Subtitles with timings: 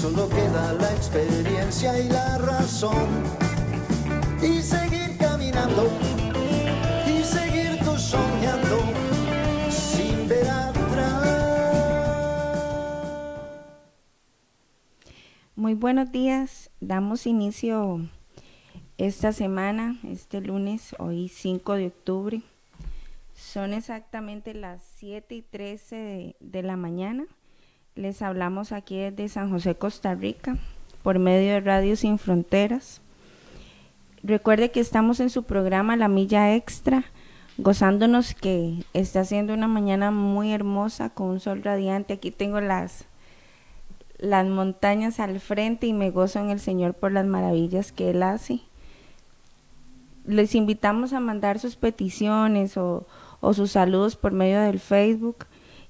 [0.00, 3.08] Solo queda la experiencia y la razón.
[4.40, 5.90] Y seguir caminando,
[7.04, 8.78] y seguir tú soñando,
[9.68, 11.26] sin ver atrás.
[15.56, 18.08] Muy buenos días, damos inicio
[18.98, 22.42] esta semana, este lunes, hoy 5 de octubre.
[23.34, 27.26] Son exactamente las 7 y 13 de, de, la mañana.
[27.98, 30.56] Les hablamos aquí desde San José, Costa Rica,
[31.02, 33.00] por medio de Radio Sin Fronteras.
[34.22, 37.06] Recuerde que estamos en su programa La Milla Extra,
[37.56, 42.12] gozándonos que está siendo una mañana muy hermosa con un sol radiante.
[42.12, 43.06] Aquí tengo las,
[44.18, 48.22] las montañas al frente y me gozo en el Señor por las maravillas que Él
[48.22, 48.60] hace
[50.24, 53.06] les invitamos a mandar sus peticiones o,
[53.40, 55.46] o, sus saludos por medio del Facebook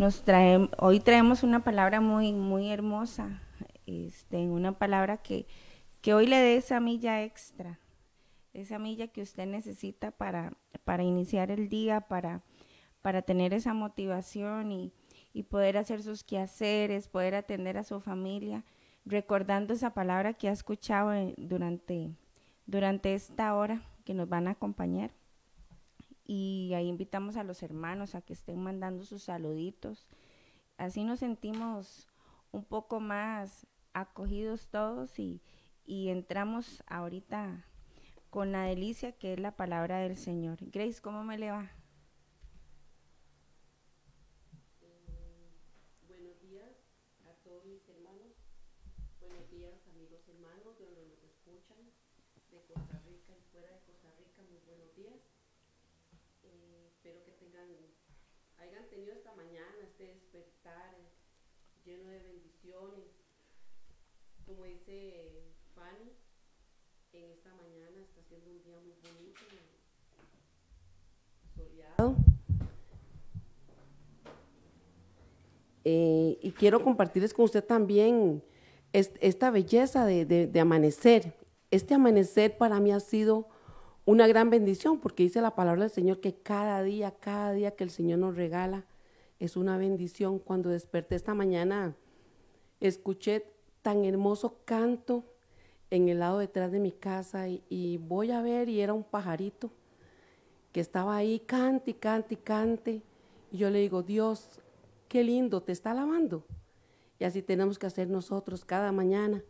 [0.00, 3.38] nos trae, hoy traemos una palabra muy, muy hermosa,
[3.86, 5.44] este, una palabra que,
[6.00, 7.78] que hoy le dé esa milla extra,
[8.52, 10.52] esa milla que usted necesita para,
[10.84, 12.42] para iniciar el día, para,
[13.02, 14.92] para tener esa motivación y,
[15.32, 18.64] y poder hacer sus quehaceres, poder atender a su familia,
[19.04, 22.10] recordando esa palabra que ha escuchado durante,
[22.66, 25.12] durante esta hora que nos van a acompañar
[26.32, 30.06] y ahí invitamos a los hermanos a que estén mandando sus saluditos.
[30.78, 32.06] Así nos sentimos
[32.52, 35.42] un poco más acogidos todos y,
[35.90, 37.64] y entramos ahorita
[38.30, 40.58] con la delicia que es la palabra del Señor.
[40.60, 41.72] Grace, ¿cómo me le va?
[61.84, 63.04] lleno de bendiciones.
[64.46, 65.42] Como dice
[67.12, 69.40] En esta mañana está siendo un día muy bonito,
[71.56, 72.16] soleado.
[75.84, 78.42] Eh, y quiero compartirles con usted también
[78.92, 81.34] es, esta belleza de amanecer.
[81.70, 83.48] Este amanecer para mí ha sido
[84.04, 87.84] una gran bendición, porque dice la palabra del Señor que cada día, cada día que
[87.84, 88.84] el Señor nos regala
[89.38, 90.38] es una bendición.
[90.38, 91.94] Cuando desperté esta mañana,
[92.80, 93.46] escuché
[93.82, 95.24] tan hermoso canto
[95.90, 99.70] en el lado detrás de mi casa y, voy a ver y era un pajarito
[100.72, 103.02] que estaba ahí, cante cante cante.
[103.50, 104.60] Y yo le digo, Dios,
[105.08, 106.44] qué lindo, te está alabando.
[107.18, 109.42] Y así tenemos que hacer nosotros cada mañana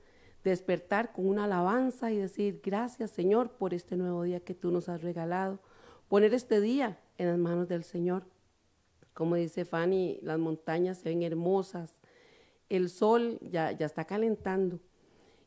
[0.42, 4.88] despertar con una alabanza y decir, gracias Señor por este nuevo día que tú nos
[4.88, 5.58] has regalado.
[6.08, 8.24] Poner este día en las manos del Señor.
[9.12, 11.98] Como dice Fanny, las montañas se ven hermosas,
[12.68, 14.80] el sol ya, ya está calentando.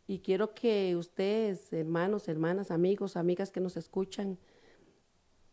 [0.06, 4.38] Y quiero que ustedes, hermanos, hermanas, amigos, amigas que nos escuchan,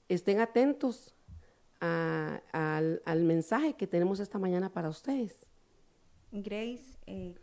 [0.09, 1.15] estén atentos
[1.81, 5.47] a, a, al, al, mensaje que tenemos esta mañana para ustedes.
[6.33, 7.35] Grace, eh,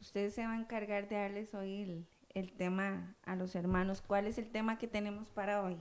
[0.00, 4.02] usted se va a encargar de darles hoy el, el, tema a los hermanos.
[4.02, 5.76] ¿Cuál es el tema que tenemos para hoy?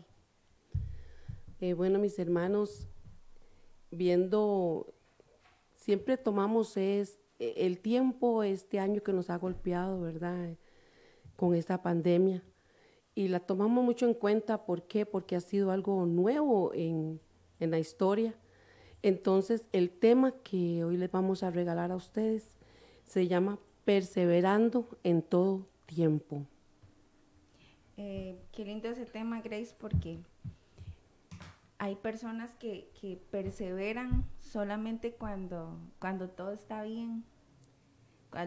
[1.60, 2.88] Eh, bueno, mis hermanos,
[3.92, 4.94] viendo,
[5.76, 7.20] siempre tomamos es,
[7.58, 10.56] el tiempo este año que nos ha golpeado, ¿verdad?
[11.36, 12.44] Con esta pandemia.
[13.16, 15.06] Y la tomamos mucho en cuenta, ¿por qué?
[15.06, 17.20] Porque ha sido algo nuevo en,
[17.60, 18.36] en la historia.
[19.02, 22.58] Entonces, el tema que hoy les vamos a regalar a ustedes
[23.06, 26.46] se llama perseverando en todo tiempo.
[27.98, 30.20] Eh, qué lindo ese tema, Grace, porque
[31.78, 37.26] hay personas que, que, perseveran solamente cuando, cuando todo está bien.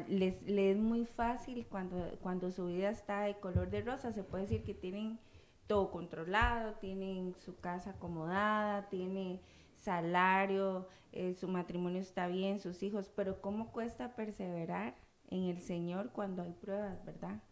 [0.09, 4.13] Les, les, es muy fácil cuando, cuando su vida está de color de rosa.
[4.13, 5.19] Se puede decir que tienen
[5.67, 9.41] todo controlado, tienen su casa acomodada, tiene
[9.75, 14.95] salario, eh, su matrimonio está bien, sus hijos, pero ¿cómo cuesta perseverar
[15.29, 17.43] en el Señor cuando hay pruebas, verdad?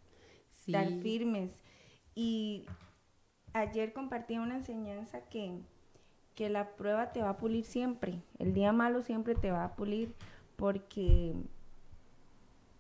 [0.49, 1.63] Estar firmes.
[2.15, 2.67] Y
[3.53, 5.61] ayer compartí una enseñanza que,
[6.35, 9.77] que la prueba te va a pulir siempre, el día malo siempre te va a
[9.77, 10.15] pulir
[10.57, 11.35] porque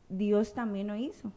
[0.08, 1.32] Dios también lo hizo.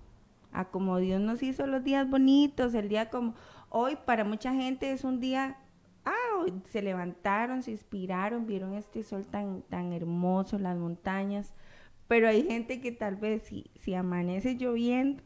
[0.51, 3.35] A como Dios nos hizo los días bonitos, el día como
[3.69, 5.57] hoy para mucha gente es un día,
[6.05, 11.53] ah, se levantaron, se inspiraron, vieron este sol tan, tan hermoso, las montañas,
[12.07, 15.21] pero hay gente que tal vez si, si amanece lloviendo,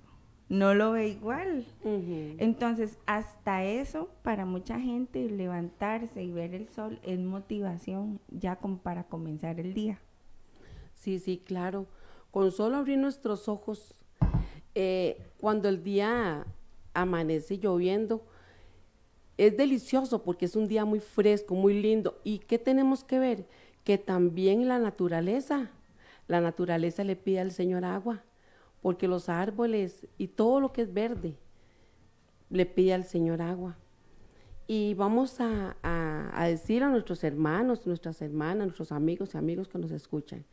[0.51, 1.65] no lo ve igual.
[2.37, 8.79] Entonces, hasta eso, para mucha gente, levantarse y ver el sol es motivación ya como
[8.79, 9.99] para comenzar el día.
[10.93, 11.87] Sí, sí, claro.
[12.31, 13.93] Con solo abrir nuestros ojos,
[14.73, 16.45] eh, cuando el día
[16.93, 18.25] amanece lloviendo,
[19.37, 22.19] es delicioso porque es un día muy fresco, muy lindo.
[22.23, 23.45] ¿Y qué tenemos que ver?
[23.83, 25.71] Que también la naturaleza,
[26.27, 28.23] la naturaleza le pide al Señor agua,
[28.81, 31.37] porque los árboles y todo lo que es verde
[32.49, 33.77] le pide al Señor agua.
[34.67, 39.79] Y vamos a, a decir a nuestros hermanos, nuestras hermanas, nuestros amigos y amigos que
[39.79, 40.45] nos escuchan,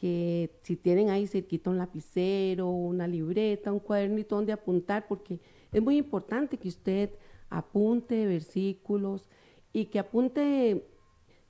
[0.00, 5.82] que si tienen ahí cerquita un lapicero, una libreta, un cuadernito donde apuntar, porque es
[5.82, 7.10] muy importante que usted
[7.50, 9.28] apunte versículos
[9.74, 10.88] y que apunte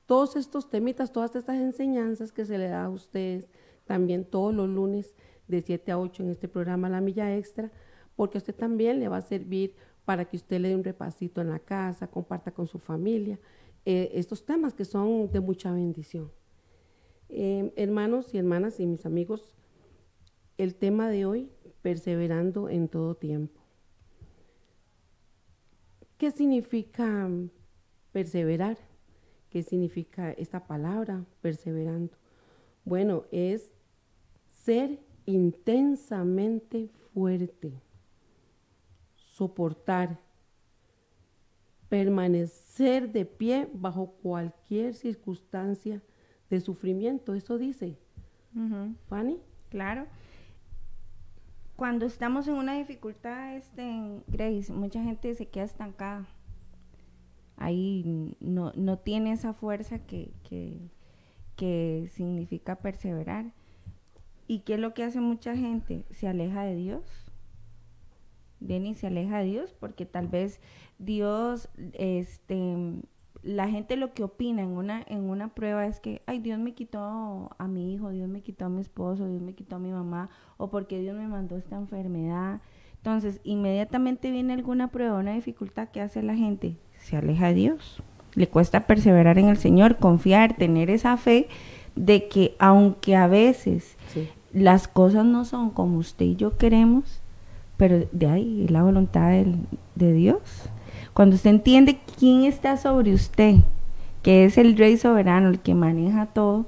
[0.07, 3.47] todos estos temitas, todas estas enseñanzas que se le da a usted
[3.85, 5.15] también todos los lunes
[5.47, 7.71] de 7 a 8 en este programa La Milla Extra,
[8.17, 11.41] porque a usted también le va a servir para que usted le dé un repasito
[11.41, 13.39] en la casa, comparta con su familia
[13.85, 16.33] eh, estos temas que son de mucha bendición.
[17.33, 19.55] Eh, hermanos y hermanas y mis amigos,
[20.59, 21.49] el tema de hoy,
[21.81, 23.61] perseverando en todo tiempo.
[26.19, 27.31] ¿Qué significa
[28.11, 28.79] perseverar?
[29.49, 32.17] ¿Qué significa esta palabra, perseverando?
[32.85, 33.73] Bueno, es
[34.53, 37.81] ser intensamente fuerte,
[39.15, 40.19] soportar,
[41.89, 46.03] permanecer de pie bajo cualquier circunstancia
[46.51, 47.97] de sufrimiento, eso dice.
[49.09, 49.39] Fanny.
[49.71, 50.07] Claro.
[51.77, 56.29] Cuando estamos en una dificultad, este, Grace, mucha gente se queda estancada.
[57.57, 60.91] Ahí no, no tiene esa fuerza que, que,
[62.13, 63.53] significa perseverar.
[64.47, 66.05] ¿Y qué es lo que hace mucha gente?
[66.11, 67.33] Se aleja de Dios.
[68.59, 70.61] Viene y se aleja de Dios porque tal vez
[70.99, 73.03] Dios este,
[73.43, 76.75] la gente lo que opina en una, en una prueba es que, ay, Dios me
[76.75, 79.91] quitó a mi hijo, Dios me quitó a mi esposo, Dios me quitó a mi
[79.91, 80.29] mamá,
[80.59, 82.61] o porque Dios me mandó esta enfermedad.
[82.97, 88.03] Entonces, inmediatamente viene alguna prueba, una dificultad que hace la gente, se aleja de Dios.
[88.35, 91.49] Le cuesta perseverar en el Señor, confiar, tener esa fe
[91.97, 93.97] de que aunque a veces
[94.53, 97.21] las cosas no son como usted y yo queremos,
[97.77, 99.33] pero de ahí la voluntad
[99.95, 100.69] de Dios.
[101.15, 103.57] Cuando usted entiende quién está sobre usted,
[104.23, 106.67] que es el rey soberano, el que maneja todo,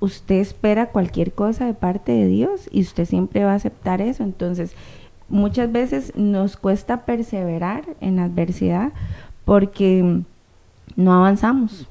[0.00, 4.22] usted espera cualquier cosa de parte de Dios y usted siempre va a aceptar eso.
[4.22, 4.74] Entonces,
[5.28, 8.92] muchas veces nos cuesta perseverar en adversidad
[9.44, 10.22] porque
[10.96, 11.86] no avanzamos.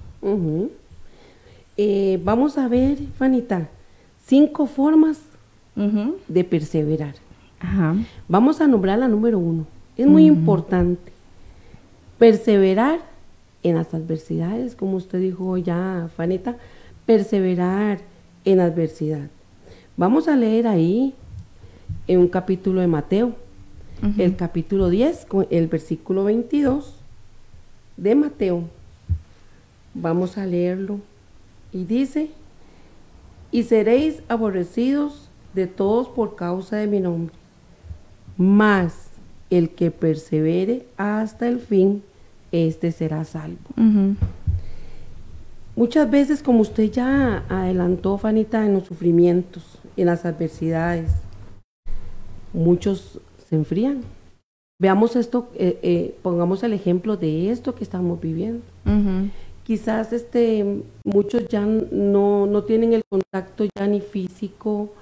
[1.77, 3.69] Eh, vamos a ver, Fanita,
[4.25, 5.19] cinco formas
[5.75, 7.15] de perseverar.
[8.27, 9.65] Vamos a nombrar la número uno.
[9.97, 11.14] Es muy importante.
[12.17, 12.99] Perseverar
[13.63, 16.57] en las adversidades, como usted dijo ya, Fanita,
[17.05, 17.99] perseverar
[18.45, 19.29] en adversidad.
[19.97, 21.13] Vamos a leer ahí
[22.07, 23.33] en un capítulo de Mateo,
[24.17, 26.95] el capítulo 10, el versículo 22
[27.97, 28.63] de Mateo.
[29.93, 30.99] Vamos a leerlo.
[31.71, 32.29] Y dice,
[33.51, 37.33] y seréis aborrecidos de todos por causa de mi nombre.
[38.37, 39.04] Mas
[39.49, 42.03] el que persevere hasta el fin,
[42.51, 43.57] este será salvo.
[45.75, 49.63] Muchas veces, como usted ya adelantó, Fanita, en los sufrimientos,
[49.97, 51.11] en las adversidades,
[52.53, 54.01] muchos se enfrían.
[54.79, 58.61] Veamos esto, eh, eh, pongamos el ejemplo de esto que estamos viviendo.
[59.63, 64.93] Quizás este, muchos ya no, no tienen el contacto ya ni físico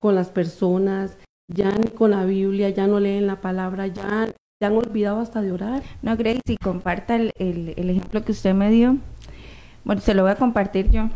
[0.00, 1.16] con las personas,
[1.48, 4.28] ya ni con la Biblia, ya no leen la palabra, ya,
[4.60, 5.82] ya han olvidado hasta de orar.
[6.02, 8.98] No, Grace, si comparta el, el, ejemplo que usted me dio,
[9.84, 11.08] bueno, se lo voy a compartir yo,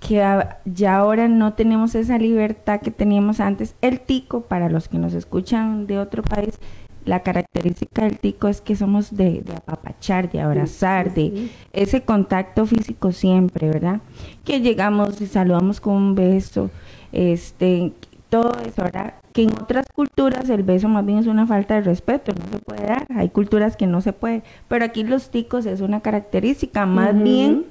[0.00, 0.16] que
[0.64, 3.76] ya ahora no tenemos esa libertad que teníamos antes.
[3.80, 6.58] El tico, para los que nos escuchan de otro país,
[7.04, 12.66] la característica del tico es que somos de, de apapachar, de abrazar, de ese contacto
[12.66, 14.00] físico siempre, ¿verdad?
[14.44, 16.70] Que llegamos y saludamos con un beso,
[17.12, 17.92] este,
[18.34, 19.14] todo eso, ¿verdad?
[19.32, 22.58] Que en otras culturas el beso más bien es una falta de respeto, no se
[22.58, 23.06] puede dar.
[23.14, 27.64] Hay culturas que no se puede, pero aquí los ticos es una característica, más bien,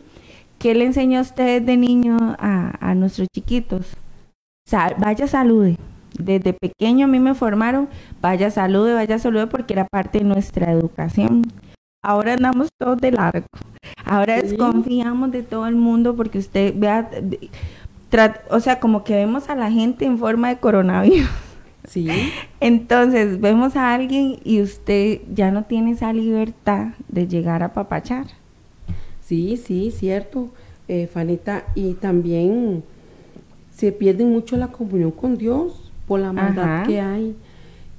[0.59, 3.97] ¿qué le enseñó a usted de niño a, a nuestros chiquitos?
[4.97, 5.75] vaya salude,
[6.17, 7.89] desde pequeño a mí me formaron,
[8.21, 11.43] vaya salude, vaya salude, porque era parte de nuestra educación.
[12.01, 13.47] Ahora andamos todos de largo.
[14.05, 17.09] Ahora desconfiamos de todo el mundo porque usted vea,
[18.49, 21.29] o sea, como que vemos a la gente en forma de coronavirus.
[21.87, 22.07] Sí.
[22.59, 28.27] Entonces vemos a alguien y usted ya no tiene esa libertad de llegar a papachar.
[29.21, 30.49] Sí, sí, cierto,
[30.87, 31.65] eh, Fanita.
[31.75, 32.83] Y también
[33.75, 37.35] se pierde mucho la comunión con Dios por la maldad que hay.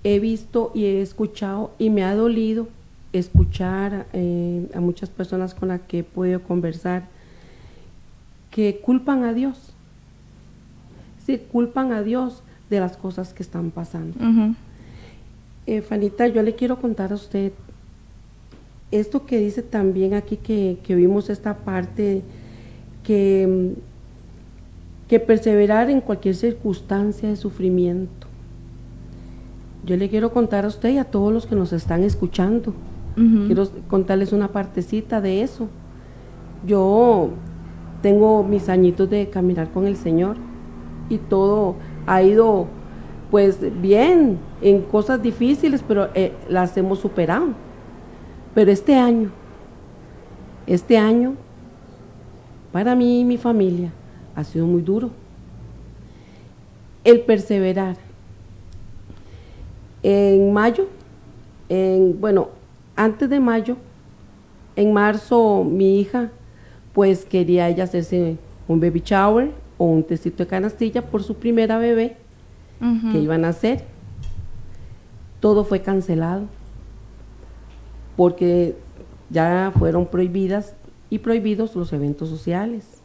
[0.04, 2.68] He visto y he escuchado y me ha dolido
[3.12, 7.04] escuchar eh, a muchas personas con las que he podido conversar
[8.50, 9.74] que culpan a Dios.
[11.25, 14.16] Sí, culpan a Dios de las cosas que están pasando.
[15.66, 17.52] Eh, Fanita, yo le quiero contar a usted
[18.90, 22.23] esto que dice también aquí que, que vimos esta parte
[23.02, 23.75] que
[25.09, 28.26] que perseverar en cualquier circunstancia de sufrimiento.
[29.85, 32.73] Yo le quiero contar a usted y a todos los que nos están escuchando.
[33.47, 35.69] Quiero contarles una partecita de eso.
[36.66, 37.31] Yo
[38.02, 40.37] tengo mis añitos de caminar con el Señor
[41.09, 42.67] y todo ha ido
[43.31, 47.49] pues bien en cosas difíciles, pero eh, las hemos superado.
[48.55, 49.31] Pero este año,
[50.67, 51.35] este año,
[52.73, 53.93] para mí y mi familia,
[54.37, 55.11] ha sido muy duro.
[57.03, 57.97] El perseverar.
[60.03, 60.87] En mayo,
[61.69, 62.51] en, bueno,
[62.95, 63.77] antes de mayo,
[64.77, 66.31] en marzo mi hija
[66.93, 68.37] pues quería ella hacerse
[68.69, 72.16] un baby shower o un tecito de canastilla por su primera bebé
[73.12, 73.85] que iban a hacer.
[75.40, 76.45] Todo fue cancelado
[78.16, 78.76] porque
[79.31, 80.75] ya fueron prohibidas
[81.11, 83.02] y prohibidos los eventos sociales.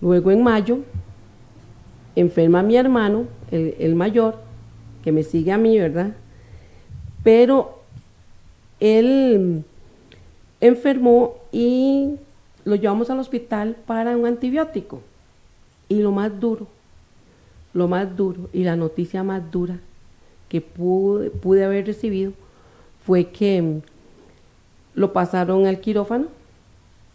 [0.00, 0.78] Luego en mayo
[2.16, 4.38] enferma mi hermano, el, mayor,
[5.02, 6.14] que me sigue a mí, ¿verdad?
[7.22, 7.80] Pero
[8.78, 9.64] él
[10.60, 12.16] enfermó y
[12.64, 15.00] lo llevamos al hospital para un antibiótico.
[15.88, 16.68] Y lo más duro,
[17.74, 19.78] lo más duro y la noticia más dura
[20.48, 22.32] que pude, haber recibido
[23.04, 23.80] fue que
[24.94, 26.26] lo pasaron al quirófano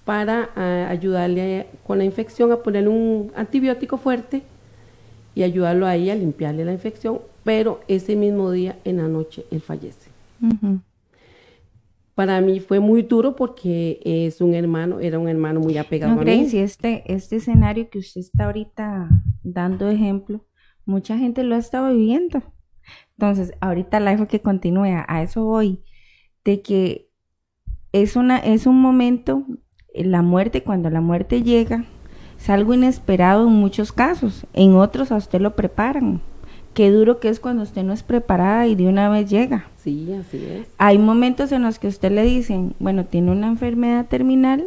[0.05, 4.43] para ah, ayudarle con la infección, a ponerle un antibiótico fuerte
[5.35, 9.61] y ayudarlo ahí a limpiarle la infección, pero ese mismo día en la noche él
[9.61, 10.09] fallece.
[12.15, 16.23] Para mí fue muy duro porque es un hermano, era un hermano muy apegado a
[16.23, 16.47] mí.
[16.53, 19.09] este, este escenario que usted está ahorita
[19.43, 20.45] dando ejemplo,
[20.85, 22.41] mucha gente lo ha estado viviendo.
[23.17, 25.83] Entonces, ahorita la dejo que continúe, a eso voy,
[26.43, 27.09] de que
[27.91, 29.45] es, una, es un momento
[29.93, 31.85] la muerte, cuando la muerte llega,
[32.37, 34.45] es algo inesperado en muchos casos.
[34.53, 36.21] En otros a usted lo preparan.
[36.75, 39.65] Qué duro que es cuando usted no es preparada y de una vez llega.
[39.77, 40.67] Sí, así es.
[40.77, 44.63] Hay momentos en los que usted le dicen, bueno, tiene una enfermedad terminal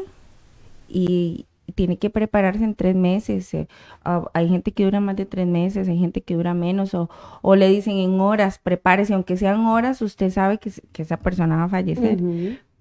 [0.88, 3.52] y tiene que prepararse en tres meses.
[3.54, 3.68] Eh,
[4.32, 7.10] hay gente que dura más de tres meses, hay gente que dura menos, o,
[7.42, 11.64] o le dicen en horas, prepárese, aunque sean horas, usted sabe que, esa persona va
[11.64, 12.18] a fallecer.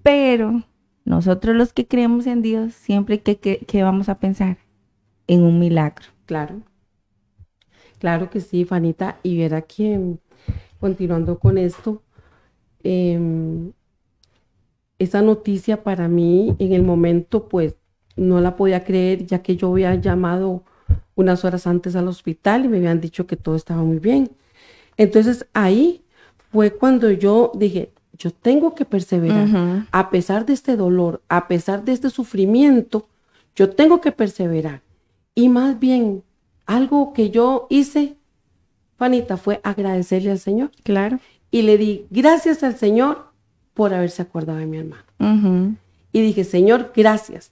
[0.03, 0.63] Pero
[1.05, 4.57] nosotros los que creemos en Dios, siempre que, vamos a pensar
[5.27, 6.05] en un milagro.
[6.25, 6.61] Claro.
[7.99, 9.17] Claro que sí, Fanita.
[9.23, 10.15] Y verá que,
[10.79, 12.01] continuando con esto,
[12.83, 13.71] em,
[14.99, 17.75] esa noticia para mí en el momento, pues,
[18.15, 20.63] no la podía creer, ya que yo había llamado
[21.15, 24.31] unas horas antes al hospital y me habían dicho que todo estaba muy bien.
[24.97, 26.03] Entonces ahí
[26.51, 29.85] fue cuando yo dije, yo tengo que perseverar.
[29.91, 33.07] A pesar de este dolor, a pesar de este sufrimiento,
[33.55, 34.81] yo tengo que perseverar.
[35.35, 36.23] Y más bien,
[36.67, 38.17] algo que yo hice,
[38.97, 40.71] Fanita, fue agradecerle al Señor.
[40.83, 41.19] Claro.
[41.49, 43.31] Y le di gracias al Señor
[43.73, 45.77] por haberse acordado de mi hermano.
[46.11, 47.51] Y dije, Señor, gracias.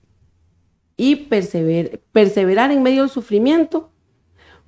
[0.97, 3.89] Y perseverar en medio del sufrimiento,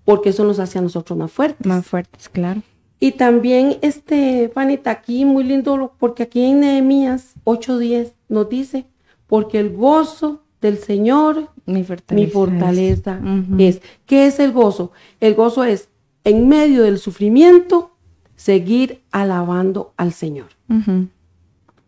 [0.06, 1.66] porque eso nos hace a nosotros más fuertes.
[1.66, 2.62] Más fuertes, claro.
[3.00, 8.86] Y también, este, Vanita, aquí muy lindo, porque aquí en Nehemías 8.10 nos dice,
[9.28, 13.20] porque el gozo del Señor, mi fortaleza,
[13.58, 13.82] es.
[14.06, 14.92] ¿Qué es el gozo?
[15.20, 15.90] El gozo es,
[16.24, 17.92] en medio del sufrimiento,
[18.36, 20.48] seguir alabando al Señor.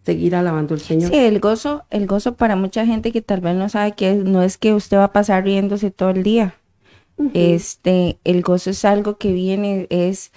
[0.04, 1.12] Seguir alabando al Señor.
[1.12, 4.44] Sí, el gozo, el gozo para mucha gente que tal vez no sabe que no
[4.44, 6.56] es que usted va a pasar riéndose todo el día.
[7.34, 10.32] Este, el gozo es algo que viene, es,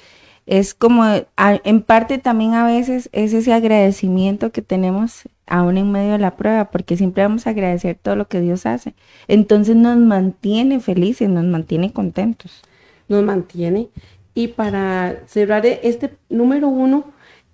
[0.46, 1.04] es como,
[1.36, 6.36] en parte también a veces es ese agradecimiento que tenemos aún en medio de la
[6.36, 8.94] prueba, porque siempre vamos a agradecer todo lo que Dios hace.
[9.28, 12.62] Entonces nos mantiene felices, nos mantiene contentos.
[13.08, 13.88] Nos mantiene.
[14.34, 17.04] Y para cerrar este número uno,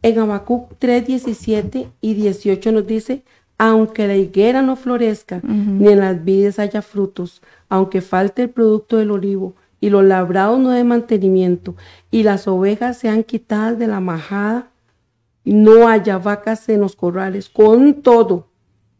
[0.02, 3.22] en Habacuc 3, 17 y 18 nos dice,
[3.58, 8.96] aunque la higuera no florezca, ni en las vides haya frutos, aunque falte el producto
[8.96, 11.76] del olivo, y los labrados no de mantenimiento,
[12.10, 14.70] y las ovejas sean quitadas de la majada,
[15.44, 18.48] no haya vacas en los corrales, con todo,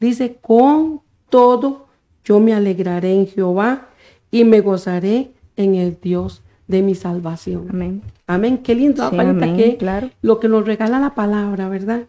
[0.01, 1.87] dice, con todo,
[2.25, 3.89] yo me alegraré en Jehová
[4.31, 7.67] y me gozaré en el Dios de mi salvación.
[7.71, 8.03] Amén.
[8.27, 8.59] Amén.
[8.59, 10.11] Qué lindo, que claro.
[10.21, 12.03] lo que nos regala la palabra, ¿verdad?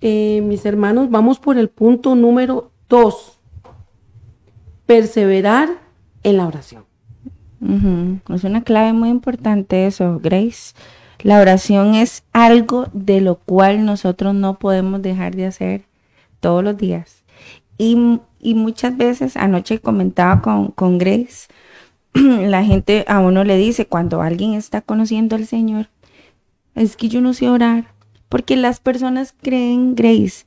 [0.00, 3.38] Eh, mis hermanos, vamos por el punto número dos.
[4.86, 5.68] Perseverar
[6.22, 6.83] en la oración.
[8.28, 10.74] Es una clave muy importante eso, Grace.
[11.22, 15.84] La oración es algo de lo cual nosotros no podemos dejar de hacer
[16.40, 17.24] todos los días.
[17.78, 17.96] Y,
[18.54, 21.48] muchas veces, anoche comentaba con, con Grace,
[22.12, 25.88] la gente a uno le dice cuando alguien está conociendo al Señor,
[26.74, 27.86] es que yo no sé orar,
[28.28, 30.44] porque las personas creen, Grace,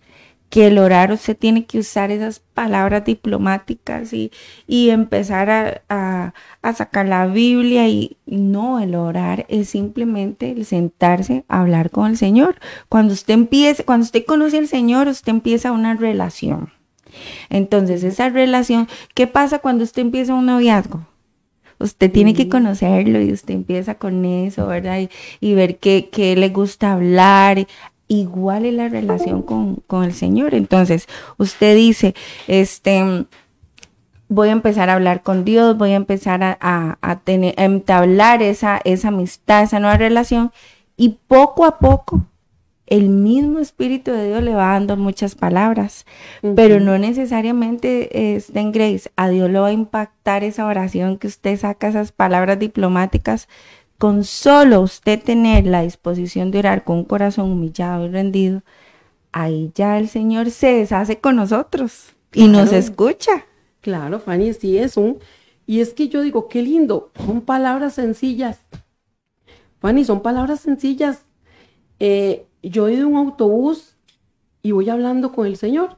[0.50, 4.32] que el orar usted tiene que usar esas palabras diplomáticas y,
[4.66, 11.44] y empezar a, a, sacar la Biblia y no, el orar es simplemente el sentarse
[11.48, 12.60] a hablar con el Señor.
[12.90, 16.72] Cuando usted empiece, cuando usted conoce al Señor, usted empieza una relación.
[17.50, 21.06] Entonces, esa relación, ¿qué pasa cuando usted empieza un noviazgo?
[21.80, 25.08] Usted tiene que conocerlo y usted empieza con eso, ¿verdad?
[25.40, 27.68] Y, ver qué, qué, le gusta hablar.
[28.08, 30.54] Igual es la relación con, el Señor.
[30.54, 32.16] Entonces, usted dice,
[32.48, 33.26] este,
[34.30, 37.66] voy a empezar a hablar con Dios, voy a empezar a, a, a tener, a
[37.66, 40.52] entablar esa, esa amistad, esa nueva relación.
[40.96, 42.24] Y poco a poco
[42.88, 46.06] el mismo Espíritu de Dios le va dando muchas palabras,
[46.56, 49.12] pero no necesariamente está en Grace.
[49.18, 53.50] A Dios le va a impactar esa oración que usted saca esas palabras diplomáticas.
[53.98, 58.62] Con solo usted tener la disposición de orar con un corazón humillado y rendido,
[59.32, 63.46] ahí ya el Señor se deshace con nosotros y nos escucha.
[63.82, 65.20] Claro, Fanny, sí es un...
[65.66, 68.60] Y es que yo digo, qué lindo, son palabras sencillas.
[69.80, 71.26] Fanny, son palabras sencillas.
[72.00, 73.96] Eh, yo he ido en un autobús
[74.62, 75.98] y voy hablando con el Señor.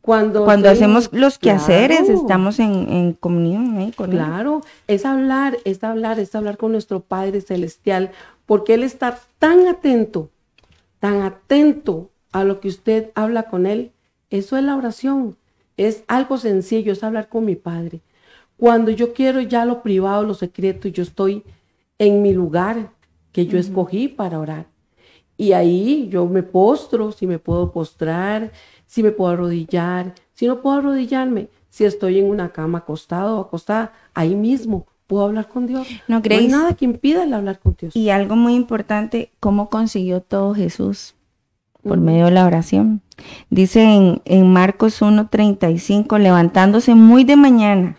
[0.00, 6.34] Cuando, Cuando hacemos los quehaceres, estamos en, comunión con Claro, es hablar, es hablar, es
[6.34, 8.12] hablar con nuestro Padre Celestial,
[8.46, 10.30] porque Él está tan atento,
[11.00, 13.92] tan atento a lo que usted habla con Él.
[14.30, 15.36] Eso es la oración.
[15.76, 18.00] Es algo sencillo, es hablar con mi Padre.
[18.56, 21.42] Cuando yo quiero ya lo privado, lo secreto, yo estoy
[21.98, 22.90] en mi lugar
[23.32, 24.66] que yo escogí para orar.
[25.36, 28.52] Y ahí yo me postro, si me puedo postrar,
[28.86, 33.40] si me puedo arrodillar, si no puedo arrodillarme, si estoy en una cama acostado o
[33.40, 35.86] acostada, ahí mismo puedo hablar con Dios.
[36.08, 37.94] No, hay nada que impida el hablar con Dios.
[37.96, 41.14] Y algo muy importante, ¿cómo consiguió todo Jesús?
[41.82, 43.02] Por medio de la oración.
[43.50, 47.98] Dice en, en Marcos 1.35, levantándose muy de mañana,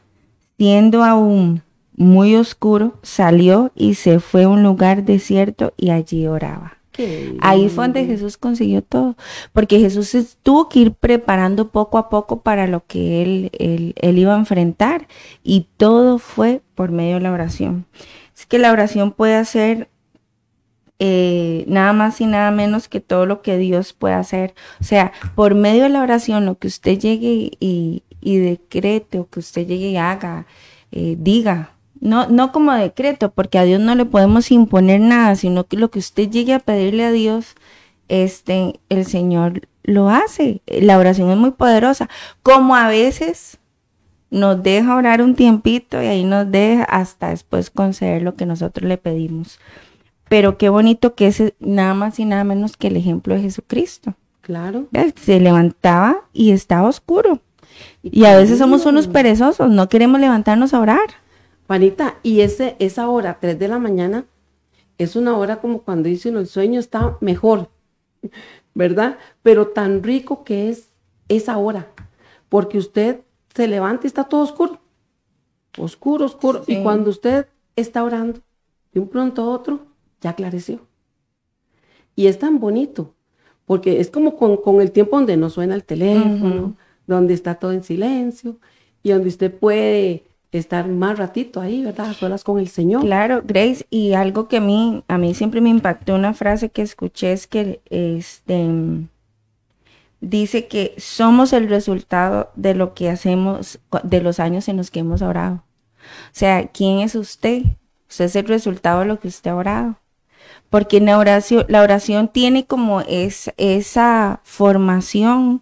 [0.58, 1.62] siendo aún
[1.96, 6.78] muy oscuro, salió y se fue a un lugar desierto y allí oraba.
[7.42, 9.16] Ahí fue donde Jesús consiguió todo,
[9.54, 13.52] porque Jesús tuvo que ir preparando poco a poco para lo que él,
[13.96, 15.08] él, iba a enfrentar
[15.44, 17.86] y todo fue por medio de la oración.
[18.36, 19.90] Es que la oración puede hacer
[21.00, 24.54] eh, nada más y nada menos que todo lo que Dios puede hacer.
[24.80, 29.30] O sea, por medio de la oración, lo que usted llegue y, y decrete o
[29.30, 30.48] que usted llegue y haga,
[30.92, 31.75] eh, diga,
[32.06, 35.90] no, no como decreto, porque a Dios no le podemos imponer nada, sino que lo
[35.90, 37.56] que usted llegue a pedirle a Dios,
[38.08, 40.62] este, el Señor lo hace.
[40.68, 42.08] La oración es muy poderosa.
[42.44, 43.58] Como a veces
[44.30, 48.88] nos deja orar un tiempito y ahí nos deja hasta después conceder lo que nosotros
[48.88, 49.60] le pedimos.
[50.30, 54.14] Pero qué bonito que es nada más y nada menos que el ejemplo de Jesucristo.
[54.42, 54.88] Claro.
[55.16, 57.42] Se levantaba y estaba oscuro.
[58.04, 61.25] Y a veces somos unos perezosos, no queremos levantarnos a orar.
[61.68, 64.26] Juanita, y ese, esa hora, 3 de la mañana,
[64.98, 67.70] es una hora como cuando dicen el sueño está mejor,
[68.74, 69.18] ¿verdad?
[69.42, 70.92] Pero tan rico que es
[71.28, 71.88] esa hora,
[72.50, 73.22] porque usted
[73.54, 74.80] se levanta y está todo oscuro,
[75.78, 78.42] oscuro, oscuro, y cuando usted está orando,
[78.94, 79.88] de un pronto a otro,
[80.22, 80.80] ya aclareció.
[82.16, 83.14] Y es tan bonito,
[83.66, 86.76] porque es como con, con el tiempo donde no suena el teléfono,
[87.08, 88.58] donde está todo en silencio
[89.04, 92.14] y donde usted puede estar más ratito ahí, ¿verdad?
[92.14, 93.02] Solas con el Señor.
[93.02, 96.82] Claro, Grace, y algo que a mí, a mí siempre me impactó una frase que
[96.82, 98.70] escuché es que este
[100.22, 105.00] dice que somos el resultado de lo que hacemos, de los años en los que
[105.00, 105.64] hemos orado.
[106.06, 107.64] O sea, ¿quién es usted?
[108.10, 110.00] Usted es el resultado de lo que usted ha orado.
[110.70, 115.62] Porque en la oración, la oración tiene como es, esa formación,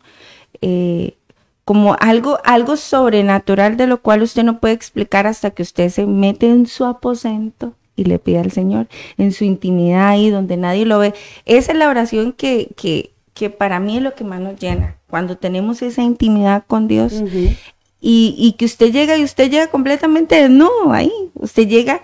[0.61, 1.17] eh,
[1.65, 6.05] como algo, algo sobrenatural de lo cual usted no puede explicar hasta que usted se
[6.05, 10.85] mete en su aposento y le pide al Señor, en su intimidad ahí donde nadie
[10.85, 11.13] lo ve.
[11.45, 14.97] Esa es la oración que, que, que para mí es lo que más nos llena,
[15.09, 17.23] cuando tenemos esa intimidad con Dios
[18.01, 22.01] y, y, que usted llega y usted llega completamente no ahí, usted llega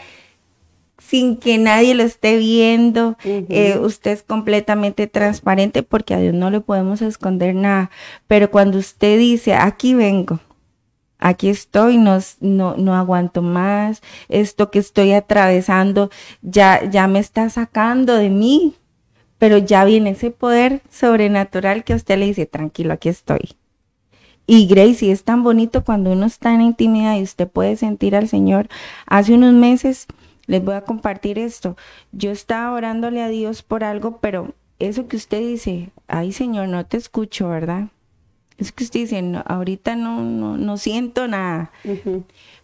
[1.10, 6.52] sin que nadie lo esté viendo, eh, usted es completamente transparente porque a Dios no
[6.52, 7.90] le podemos esconder nada,
[8.28, 10.40] pero cuando usted dice, aquí vengo,
[11.18, 16.12] aquí estoy, no, no, no aguanto más, esto que estoy atravesando
[16.44, 18.76] ya, ya me está sacando de mí,
[19.40, 23.56] pero ya viene ese poder sobrenatural que a usted le dice, tranquilo, aquí estoy.
[24.46, 28.28] Y Gracie, es tan bonito cuando uno está en intimidad y usted puede sentir al
[28.28, 28.68] Señor.
[29.06, 30.08] Hace unos meses
[30.50, 31.78] les voy a compartir esto.
[32.12, 36.86] Yo estaba orándole a Dios por algo, pero eso que usted dice, ay Señor, no
[36.88, 37.90] te escucho, ¿verdad?
[38.58, 41.72] Eso que usted dice, ahorita no, no, no siento nada.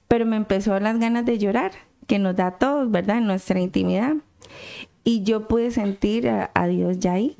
[0.08, 1.74] Pero me empezó las ganas de llorar,
[2.08, 3.20] que nos da a todos, ¿verdad?
[3.20, 4.16] En nuestra intimidad.
[5.04, 7.36] Y yo pude sentir a, Dios ya ahí.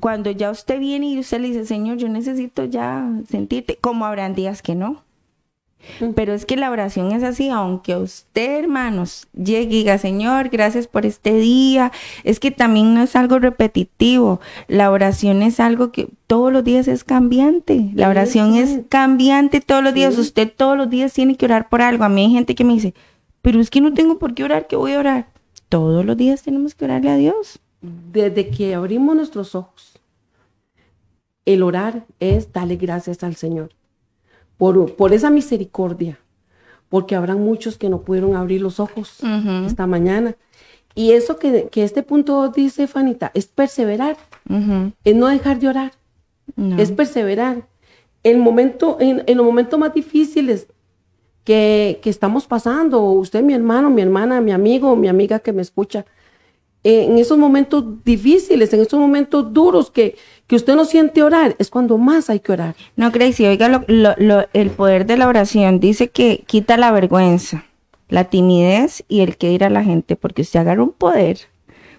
[0.00, 4.34] Cuando ya usted viene y usted le dice, Señor, yo necesito ya sentirte, como habrán
[4.34, 5.05] días que no.
[6.14, 10.88] Pero es que la oración es así, aunque usted, hermanos, llegue y diga, Señor, gracias
[10.88, 11.92] por este día,
[12.24, 14.40] es que también no es algo repetitivo.
[14.68, 17.90] La oración es algo que todos los días es cambiante.
[17.94, 20.18] La oración es cambiante todos los días.
[20.18, 22.04] Usted todos los días tiene que orar por algo.
[22.04, 22.94] A mí hay gente que me dice,
[23.42, 25.28] pero es que no tengo por qué orar, ¿qué voy a orar?
[25.68, 27.60] Todos los días tenemos que orarle a Dios.
[27.80, 30.00] Desde que abrimos nuestros ojos,
[31.44, 33.70] el orar es darle gracias al Señor
[34.56, 36.18] por, esa misericordia,
[36.88, 39.18] porque habrán muchos que no pudieron abrir los ojos
[39.66, 40.36] esta mañana.
[40.94, 44.16] Y eso que, este punto dice Fanita, es perseverar,
[45.04, 45.92] es no dejar de orar,
[46.78, 47.66] es perseverar.
[48.22, 50.66] El momento, en, en, los momentos más difíciles
[51.44, 55.62] que, que, estamos pasando, usted, mi hermano, mi hermana, mi amigo, mi amiga que me
[55.62, 56.06] escucha,
[56.88, 61.70] en esos momentos difíciles, en esos momentos duros que, que usted no siente orar, es
[61.70, 62.74] cuando más hay que orar.
[62.94, 65.80] No, Gracie, oiga el poder de la oración.
[65.80, 67.64] Dice que quita la vergüenza,
[68.08, 71.38] la timidez y el que ir a la gente, porque usted agarra un poder.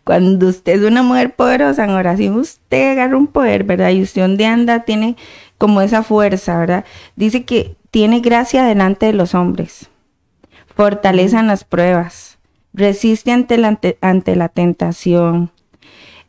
[0.03, 3.89] Cuando usted es una mujer poderosa en oración, usted agarra un poder, ¿verdad?
[3.89, 5.17] Y usted donde anda tiene
[5.57, 6.86] como esa fuerza, ¿verdad?
[7.17, 9.89] Dice que tiene gracia delante de los hombres,
[10.75, 12.38] fortaleza en las pruebas
[12.77, 15.51] resiste ante la, ante la tentación.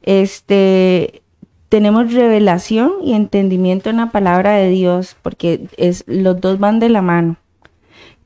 [0.02, 1.22] Este,
[1.68, 6.88] tenemos revelación y entendimiento en la palabra de Dios, porque es, los dos van de
[6.88, 7.36] la mano.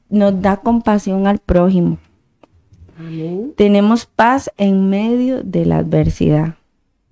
[0.08, 1.98] Nos da compasión al prójimo.
[3.56, 6.54] Tenemos paz en medio de la adversidad.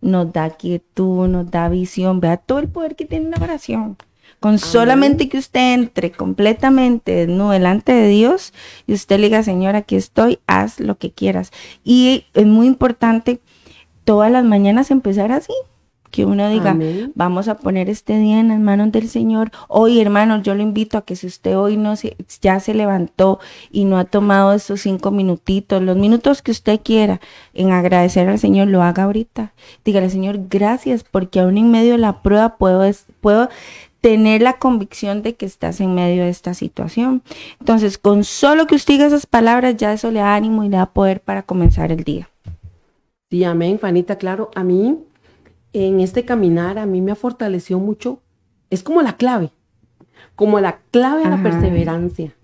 [0.01, 2.21] Nos da quietud, nos da visión.
[2.21, 3.97] Vea todo el poder que tiene la oración.
[4.39, 8.55] Con solamente que usted entre completamente delante de Dios
[8.87, 11.51] y usted le diga, Señor, aquí estoy, haz lo que quieras.
[11.85, 13.41] Y es muy importante
[14.05, 15.53] todas las mañanas empezar así.
[16.11, 16.77] Que uno diga,
[17.15, 19.53] vamos a poner este día en las manos del Señor.
[19.69, 23.39] Hoy, hermano, yo lo invito a que si usted hoy no se, ya se levantó
[23.71, 27.21] y no ha tomado esos cinco minutitos, los minutos que usted quiera
[27.55, 29.53] en agradecer al Señor, lo haga ahorita.
[29.85, 32.83] Dígale, Señor, gracias, porque aún en medio de la prueba puedo,
[33.21, 33.49] puedo
[34.01, 37.23] tener la convicción de que estás en medio de esta situación.
[37.61, 40.79] Entonces, con solo que usted diga esas palabras, ya eso le da ánimo y le
[40.79, 42.29] da poder para comenzar el día.
[43.31, 44.99] Sí, amén, Fanita, claro, a mí
[45.73, 48.21] en este caminar, a mí me ha fortalecido mucho,
[48.71, 49.53] es como la clave,
[50.35, 52.35] como la clave a la perseverancia,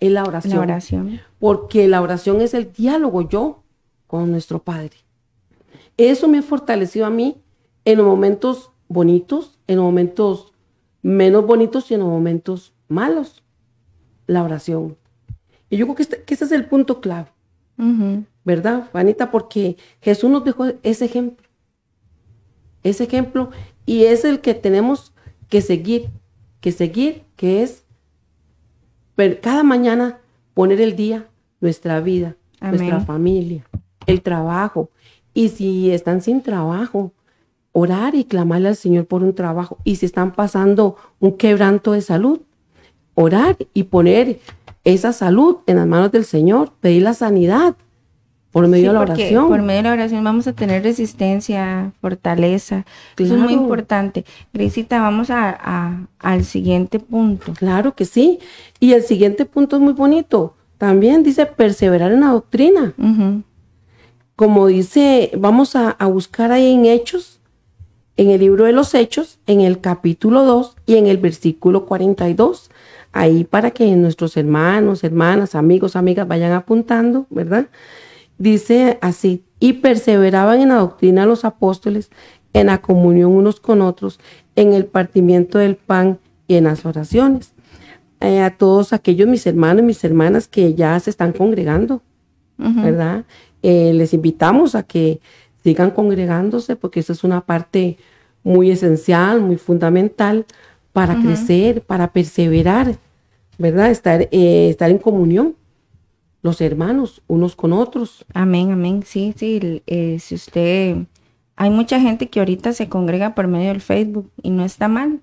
[0.00, 0.56] es la oración.
[0.56, 1.20] La oración.
[1.38, 3.62] Porque la oración es el diálogo yo
[4.06, 4.96] con nuestro Padre.
[5.96, 7.40] Eso me ha fortalecido a mí
[7.84, 10.52] en los momentos bonitos, en los momentos
[11.02, 13.42] menos bonitos y en los momentos malos.
[14.26, 14.96] La oración.
[15.70, 17.28] Y yo creo que este, ese es el punto clave.
[18.44, 19.30] ¿Verdad, Juanita?
[19.30, 21.45] Porque Jesús nos dejó ese ejemplo.
[22.88, 23.50] Ese ejemplo
[23.84, 25.12] y es el que tenemos
[25.48, 26.08] que seguir.
[26.60, 27.84] Que seguir, que es
[29.40, 30.18] cada mañana
[30.54, 31.26] poner el día,
[31.60, 33.64] nuestra vida, nuestra familia,
[34.06, 34.90] el trabajo,
[35.32, 37.12] Y si están sin trabajo,
[37.72, 39.78] orar y clamarle al Señor por un trabajo.
[39.84, 42.40] Y si están pasando un quebranto de salud,
[43.14, 44.40] orar y poner
[44.84, 47.76] esa salud en las manos del Señor, pedir la sanidad
[48.56, 49.48] por medio de la oración.
[49.48, 52.86] Por medio de la oración vamos a tener resistencia, fortaleza.
[53.18, 54.24] Eso es muy importante.
[54.50, 57.52] Grisita, vamos a, al siguiente punto.
[57.52, 58.38] Claro que sí.
[58.80, 60.54] Y el siguiente punto es muy bonito.
[60.78, 62.94] También dice perseverar en la doctrina.
[64.36, 67.40] Como dice, vamos a, a buscar ahí en Hechos,
[68.16, 72.70] en el libro de los Hechos, en el capítulo 2 y en el versículo 42
[73.12, 77.66] ahí para que nuestros hermanos, hermanas, amigos, amigas vayan apuntando, ¿verdad?
[78.38, 82.10] Dice así, y perseveraban en la doctrina los apóstoles,
[82.52, 84.20] en la comunión unos con otros,
[84.54, 87.52] en el partimiento del pan y en las oraciones.
[88.20, 92.02] Eh, a todos aquellos mis hermanos y mis hermanas que ya se están congregando,
[92.56, 93.24] ¿verdad?
[93.62, 95.20] Eh, les invitamos a que
[95.62, 97.98] sigan congregándose porque eso es una parte
[98.42, 100.46] muy esencial, muy fundamental
[100.92, 102.96] para crecer, para perseverar,
[103.58, 103.90] ¿verdad?
[103.90, 105.54] Estar, eh, estar en comunión
[106.46, 108.24] los hermanos, unos con otros.
[108.32, 109.02] Amén, amén.
[109.04, 109.82] Sí, sí.
[109.86, 110.96] Eh, si usted,
[111.56, 115.20] hay mucha gente que ahorita se congrega por medio del Facebook y no está mal.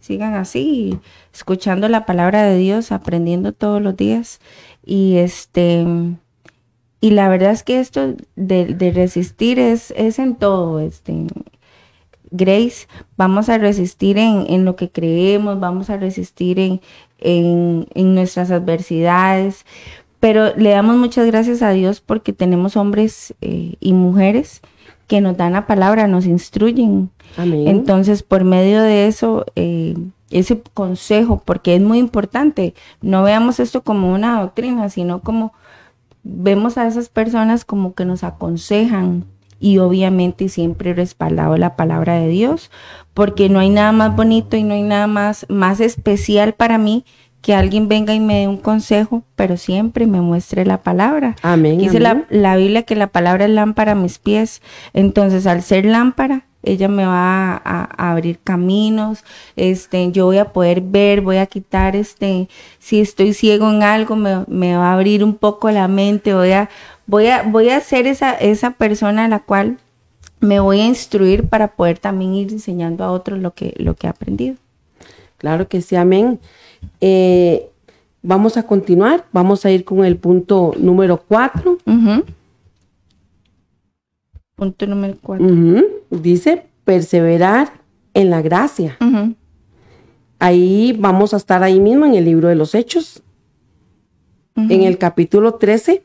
[0.00, 0.98] Sigan así,
[1.32, 4.40] escuchando la palabra de Dios, aprendiendo todos los días.
[4.84, 5.86] Y este,
[7.02, 11.26] y la verdad es que esto de, resistir es, es en todo, este,
[12.30, 16.80] Grace, vamos a resistir en, en, lo que creemos, vamos a resistir en,
[17.18, 19.66] en, en, nuestras adversidades,
[20.22, 24.60] pero le damos muchas gracias a Dios porque tenemos hombres eh, y mujeres
[25.08, 27.10] que nos dan la palabra, nos instruyen.
[27.36, 29.96] Entonces, por medio de eso, eh,
[30.30, 35.54] ese consejo, porque es muy importante, no veamos esto como una doctrina, sino como
[36.22, 39.24] vemos a esas personas como que nos aconsejan
[39.58, 42.70] y obviamente siempre respaldado la palabra de Dios,
[43.12, 47.04] porque no hay nada más bonito y no hay nada más, más especial para mí
[47.42, 51.34] que alguien venga y me dé un consejo, pero siempre me muestre la palabra.
[51.42, 51.76] Amén.
[51.76, 54.62] Dice La, Biblia que la palabra es lámpara a mis pies.
[54.94, 59.24] Entonces, al ser lámpara, ella me va a, abrir caminos,
[59.56, 64.14] este, yo voy a poder ver, voy a quitar, este, si estoy ciego en algo,
[64.14, 66.70] me, va a abrir un poco la mente, voy a,
[67.06, 69.78] voy a, voy a ser esa, esa persona a la cual
[70.38, 74.06] me voy a instruir para poder también ir enseñando a otros lo que, lo que
[74.06, 74.54] he aprendido.
[75.38, 76.38] Claro que sí, amén.
[77.00, 77.68] Eh,
[78.22, 81.78] vamos a continuar, vamos a ir con el punto número 4.
[84.54, 85.46] Punto número 4.
[86.10, 87.72] Dice perseverar
[88.14, 88.96] en la gracia.
[90.38, 93.22] Ahí vamos a estar ahí mismo en el libro de los Hechos,
[94.56, 96.02] en el capítulo 13,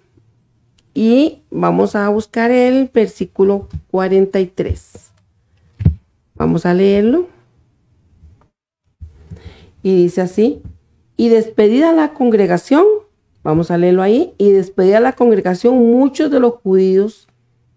[0.94, 5.12] y vamos a buscar el versículo 43.
[6.36, 7.28] Vamos a leerlo.
[9.84, 10.62] Y dice así,
[11.16, 12.86] y despedida la congregación,
[13.44, 17.28] vamos a leerlo ahí, y despedida la congregación, muchos de los judíos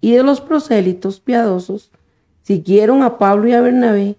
[0.00, 1.90] y de los prosélitos piadosos
[2.42, 4.16] siguieron a Pablo y a Bernabé,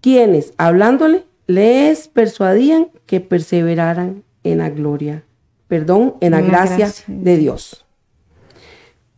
[0.00, 5.24] quienes, hablándole, les persuadían que perseveraran en la gloria,
[5.66, 7.86] perdón, en la, gracia, de Dios.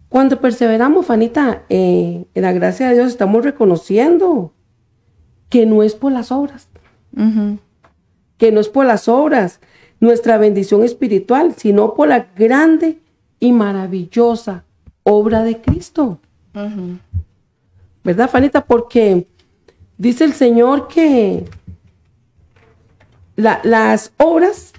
[0.08, 4.52] Cuando perseveramos, Fanita, eh, en la gracia de Dios estamos reconociendo
[5.48, 6.68] que no es por las obras,
[8.38, 9.60] que no es por las obras,
[10.00, 12.98] nuestra bendición espiritual, sino por la grande
[13.38, 14.64] y maravillosa
[15.02, 16.18] obra de Cristo.
[18.02, 18.64] ¿Verdad, Fanita?
[18.64, 19.26] Porque
[19.98, 21.44] dice el Señor que
[23.36, 24.72] las obras,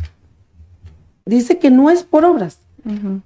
[1.25, 2.59] dice que no es por obras,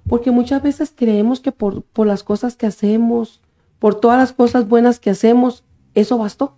[0.08, 3.40] porque muchas veces creemos que por, por las cosas que hacemos,
[3.78, 5.64] por todas las cosas buenas que hacemos,
[5.94, 6.56] eso bastó.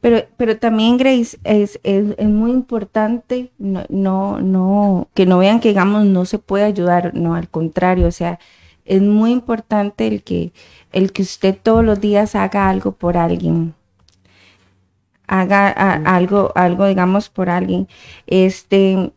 [0.00, 5.70] Pero, pero también, Grace, es, es, muy importante no, no, no, que no vean que,
[5.70, 8.38] digamos, no se puede ayudar, no, al contrario, o sea,
[8.84, 10.52] es muy importante el que,
[10.92, 13.74] el que usted todos los días haga algo por alguien,
[15.26, 17.88] haga algo, algo, digamos, por alguien.
[18.26, 19.12] Este,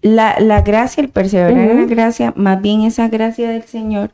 [0.00, 4.12] la, la gracia, el perseverar en la gracia, más bien esa gracia del Señor,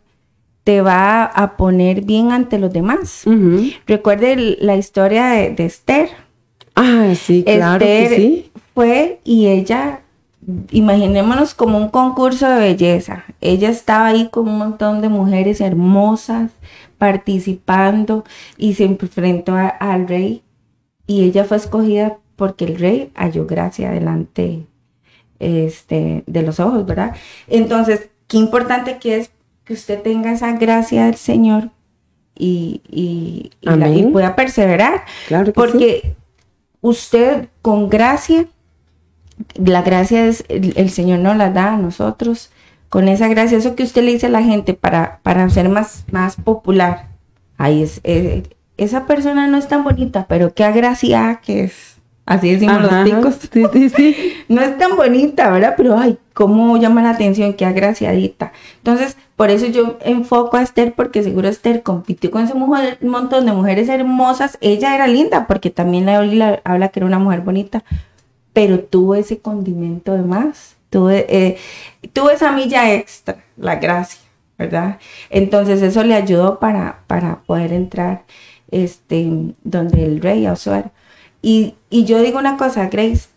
[0.66, 3.22] te va a poner bien ante los demás.
[3.86, 6.08] Recuerde la historia de, Esther.
[6.74, 8.50] Ah, sí, claro que sí.
[8.74, 10.00] Fue y ella,
[10.72, 13.24] imaginémonos como un concurso de belleza.
[13.40, 16.50] Ella estaba ahí con un montón de mujeres hermosas
[16.98, 18.24] participando
[18.58, 20.42] y se enfrentó al rey
[21.06, 24.66] y ella fue escogida porque el rey halló gracia delante
[25.38, 27.14] este, de los ojos, ¿verdad?
[27.46, 29.30] Entonces, qué importante que es
[29.66, 31.68] que usted tenga esa gracia del Señor
[32.34, 33.98] y, y, y la- Amén.
[33.98, 35.02] y pueda perseverar.
[35.28, 36.16] Claro que Porque
[36.80, 38.46] usted con gracia,
[39.56, 42.50] la gracia es, el, el Señor nos la da a nosotros.
[42.88, 46.04] Con esa gracia, eso que usted le dice a la gente para, para ser más,
[46.12, 47.08] más popular.
[47.58, 48.44] Ahí es, eh,
[48.76, 51.95] esa persona no es tan bonita, pero qué agraciada que es.
[52.26, 53.50] Así decimos Ajá, los ticos.
[53.52, 54.32] Sí, sí, sí.
[54.48, 55.74] No es tan bonita, ¿verdad?
[55.76, 58.52] Pero ay, cómo llama la atención, qué agraciadita.
[58.78, 63.10] Entonces, por eso yo enfoco a Esther, porque seguro Esther compitió con ese mujer- un
[63.10, 64.58] montón de mujeres hermosas.
[64.60, 67.84] Ella era linda, porque también la Biblia habla que era una mujer bonita,
[68.52, 70.76] pero tuvo ese condimento de más.
[70.90, 71.58] Tuvo, eh,
[72.12, 74.20] tuvo esa milla extra, la gracia,
[74.58, 74.98] ¿verdad?
[75.30, 78.24] Entonces, eso le ayudó para, para poder entrar
[78.70, 80.90] este, donde el rey Asuero.
[81.42, 83.28] Y, y yo digo una cosa, Grace,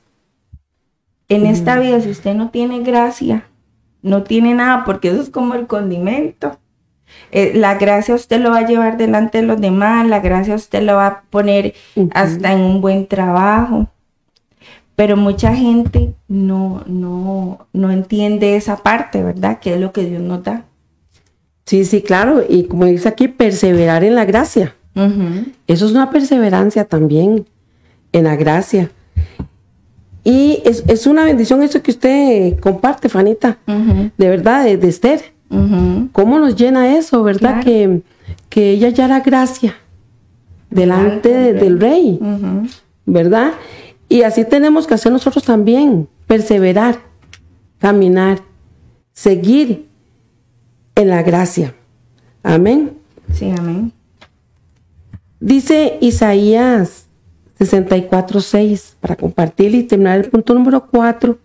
[1.29, 3.45] en esta vida, si usted no tiene gracia,
[4.01, 6.59] no tiene nada, porque eso es como el condimento.
[7.31, 10.83] Eh, la gracia usted lo va a llevar delante de los demás, la gracia usted
[10.83, 11.73] lo va a poner
[12.11, 13.87] hasta en un buen trabajo.
[14.97, 19.59] Pero mucha gente no, no, no entiende esa parte, ¿verdad?
[19.59, 20.65] Que es lo que Dios nos da.
[21.65, 22.43] Sí, sí, claro.
[22.47, 24.75] Y como dice aquí, perseverar en la gracia.
[25.65, 27.45] Eso es una perseverancia también
[28.11, 28.91] en la gracia.
[30.23, 35.21] Y es, es una bendición eso que usted comparte, Fanita, de verdad, de, de Esther.
[36.11, 37.61] ¿Cómo nos llena eso, verdad?
[37.61, 37.65] Claro.
[37.65, 38.01] Que,
[38.49, 39.75] que ella ya era gracia
[40.69, 42.19] delante de- del rey.
[43.05, 43.53] ¿verdad?
[44.07, 46.99] Y así tenemos que hacer nosotros también, perseverar,
[47.79, 48.39] caminar,
[49.13, 49.87] seguir
[50.95, 51.73] en la gracia.
[52.43, 52.91] Amén.
[53.33, 53.91] Sí, amén.
[55.39, 57.05] Dice Isaías
[57.59, 61.37] 64.6, para compartir y terminar el punto número 4,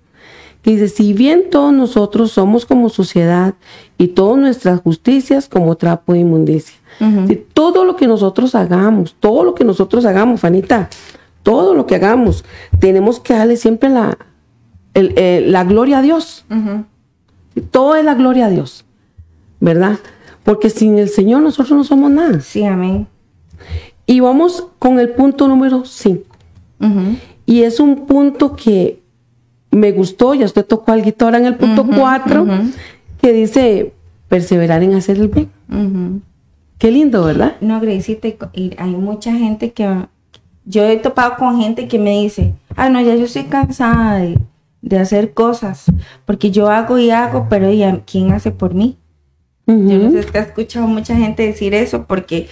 [0.62, 3.55] que dice, si bien todos nosotros somos como sociedad
[3.98, 6.77] y todas nuestras justicias como trapo de inmundicia.
[7.27, 10.88] Si todo lo que nosotros hagamos, todo lo que nosotros hagamos, Fanita,
[11.42, 12.44] todo lo que hagamos,
[12.79, 14.16] tenemos que darle siempre la,
[14.94, 16.44] el- eh, la gloria a Dios.
[17.72, 18.85] Todo es la gloria a Dios,
[19.61, 19.98] ¿verdad?
[20.44, 22.40] Porque sin el Señor nosotros no somos nada.
[22.40, 23.07] Sí, amén.
[24.06, 26.24] Y vamos con el punto número 5.
[26.80, 27.16] Ujú.
[27.46, 29.00] Y es un punto que
[29.70, 32.46] me gustó, ya usted tocó algo ahora en el punto 4,
[33.20, 33.92] que dice
[34.28, 35.50] perseverar en hacer el bien.
[36.78, 37.56] Qué lindo, ¿verdad?
[37.60, 40.06] No, y hay mucha gente que...
[40.66, 44.38] Yo he topado con gente que me dice, ah, no, ya yo estoy cansada de,
[44.80, 45.84] de hacer cosas,
[46.24, 48.96] porque yo hago y hago, pero ¿y a quién hace por mí?
[49.66, 52.48] Yo no sé te he escuchado mucha gente decir eso, porque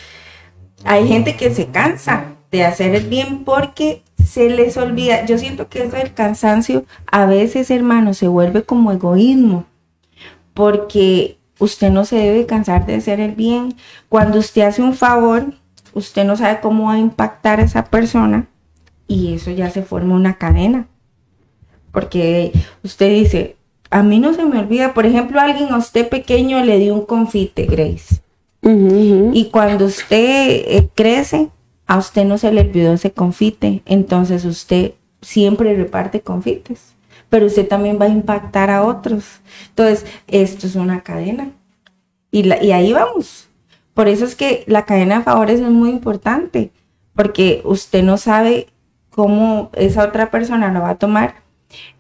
[0.85, 5.25] hay gente que se cansa de hacer el bien porque se les olvida.
[5.27, 9.65] Yo siento que eso del cansancio a veces, hermano, se vuelve como egoísmo,
[10.55, 13.75] porque usted no se debe cansar de hacer el bien.
[14.09, 15.55] Cuando usted hace un favor,
[15.95, 18.47] usted no sabe cómo va a impactar a esa persona
[19.07, 20.87] y eso ya se forma una cadena.
[21.93, 23.57] Porque usted dice,
[23.91, 27.05] a mí no se me olvida, por ejemplo, alguien a usted pequeño le dio un
[27.05, 28.23] confite, Grace.
[28.63, 31.51] Y cuando usted eh, crece,
[31.87, 33.83] a usted no se le olvidó ese confite.
[33.87, 36.95] Entonces usted siempre reparte confites.
[37.29, 39.41] Pero usted también va a impactar a otros.
[39.71, 41.51] Entonces, esto es una cadena.
[42.31, 43.49] Y ahí vamos.
[43.95, 46.73] Por eso es que la cadena de favores es muy importante.
[47.15, 48.69] Porque usted no sabe
[49.11, 51.37] cómo esa otra persona lo va a tomar.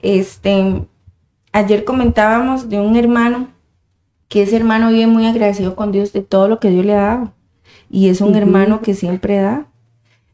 [0.03, 0.85] Este,
[1.53, 3.49] ayer comentábamos de un hermano
[4.33, 7.03] que ese hermano vive muy agradecido con Dios de todo lo que Dios le ha
[7.03, 7.33] dado.
[7.91, 9.67] Y es un hermano que siempre da.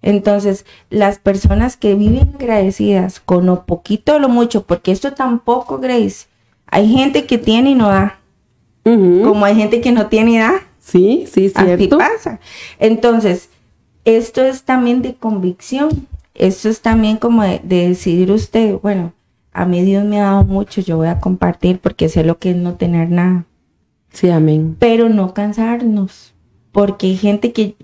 [0.02, 5.78] Entonces, las personas que viven agradecidas con lo poquito o lo mucho, porque esto tampoco,
[5.78, 6.28] Grace,
[6.66, 8.20] hay gente que tiene y no da,
[8.84, 10.52] como hay gente que no tiene y da.
[10.78, 11.98] Sí, sí, Así cierto.
[11.98, 12.38] pasa.
[12.78, 13.50] Entonces,
[14.04, 16.06] esto es también de convicción.
[16.34, 19.12] Esto es también como de, de decidir usted, bueno,
[19.52, 22.52] a mí Dios me ha dado mucho, yo voy a compartir porque sé lo que
[22.52, 23.44] es no tener nada
[24.12, 24.76] Sí, amén.
[24.78, 26.34] pero no cansarnos,
[26.72, 27.76] porque hay gente que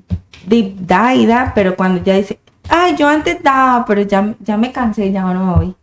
[0.80, 4.72] da y da, pero cuando ya dice, ay, yo antes daba, pero ya, ya me
[4.72, 5.74] cansé, ya no me voy.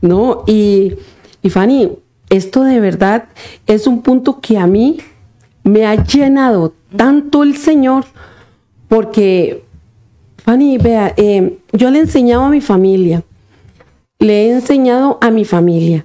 [0.00, 0.94] No, y,
[1.42, 1.90] y Fanny,
[2.28, 3.24] esto de verdad
[3.66, 4.98] es un punto que a mí
[5.64, 8.04] me ha llenado tanto el Señor,
[8.88, 9.64] porque,
[10.38, 13.22] Fanny, vea, eh, yo le he enseñado a mi familia,
[14.18, 16.04] le he enseñado a mi familia,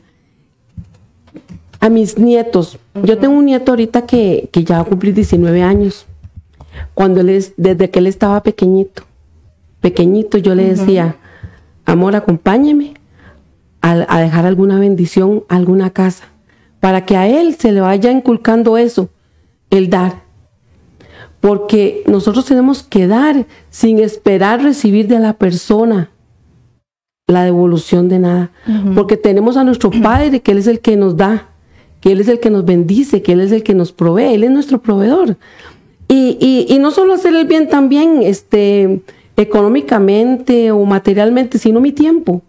[1.80, 2.80] a mis nietos.
[3.04, 6.06] Yo tengo un nieto ahorita que, que ya va a cumplir 19 años.
[6.94, 9.04] Cuando él es, desde que él estaba pequeñito,
[9.82, 11.18] pequeñito, yo le decía,
[11.86, 12.94] amor, acompáñeme
[13.82, 16.26] a, a dejar alguna bendición a alguna casa,
[16.80, 19.10] para que a él se le vaya inculcando eso,
[19.70, 20.24] el dar.
[21.40, 26.10] Porque nosotros tenemos que dar sin esperar recibir de la persona
[27.28, 28.52] la devolución de nada.
[28.96, 31.50] Porque tenemos a nuestro Padre, que Él es el que nos da,
[32.02, 34.44] que Él es el que nos bendice, que Él es el que nos provee, Él
[34.44, 35.38] es nuestro proveedor.
[36.10, 39.02] Y, y, no solo hacer el bien también este,
[39.36, 42.42] económicamente o materialmente, sino mi tiempo.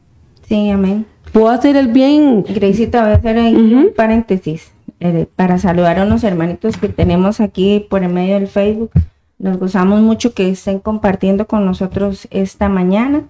[0.49, 1.07] Sí, amén.
[1.33, 2.45] Puedo hacer el bien.
[2.45, 4.71] Grecita, voy a hacer ahí un paréntesis
[5.01, 8.91] eh, para saludar a unos hermanitos que tenemos aquí por el medio del Facebook.
[9.39, 13.25] Nos gozamos mucho que estén compartiendo con nosotros esta mañana.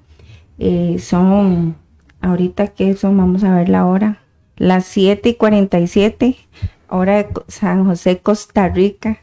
[0.59, 1.77] Eh, son,
[2.21, 4.21] ahorita que son, vamos a ver la hora,
[4.59, 6.37] las 7 y 47,
[6.89, 9.19] hora de San José, Costa Rica.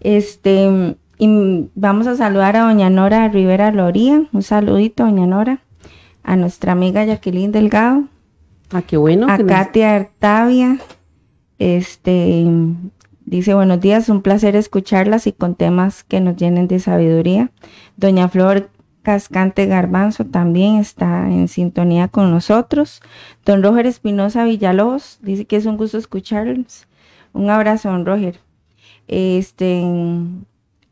[0.00, 4.26] Este, y vamos a saludar a doña Nora Rivera Loría.
[4.32, 5.60] Un saludito, doña Nora.
[6.22, 8.04] A nuestra amiga Jacqueline Delgado.
[8.72, 9.26] Ah, qué bueno.
[9.30, 10.78] A Katia Artavia.
[11.58, 12.46] Este,
[13.24, 17.50] dice, buenos días, un placer escucharlas y con temas que nos llenen de sabiduría.
[17.96, 18.70] Doña Flor
[19.04, 23.02] Cascante Garbanzo también está en sintonía con nosotros.
[23.44, 26.88] Don Roger Espinosa Villalobos dice que es un gusto escucharlos.
[27.34, 28.40] Un abrazo, don Roger.
[29.06, 29.84] Este,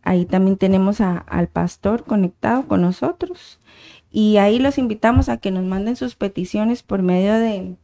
[0.02, 3.58] ahí también tenemos al pastor conectado con nosotros.
[4.10, 7.76] Y ahí los invitamos a que nos manden sus peticiones por medio de,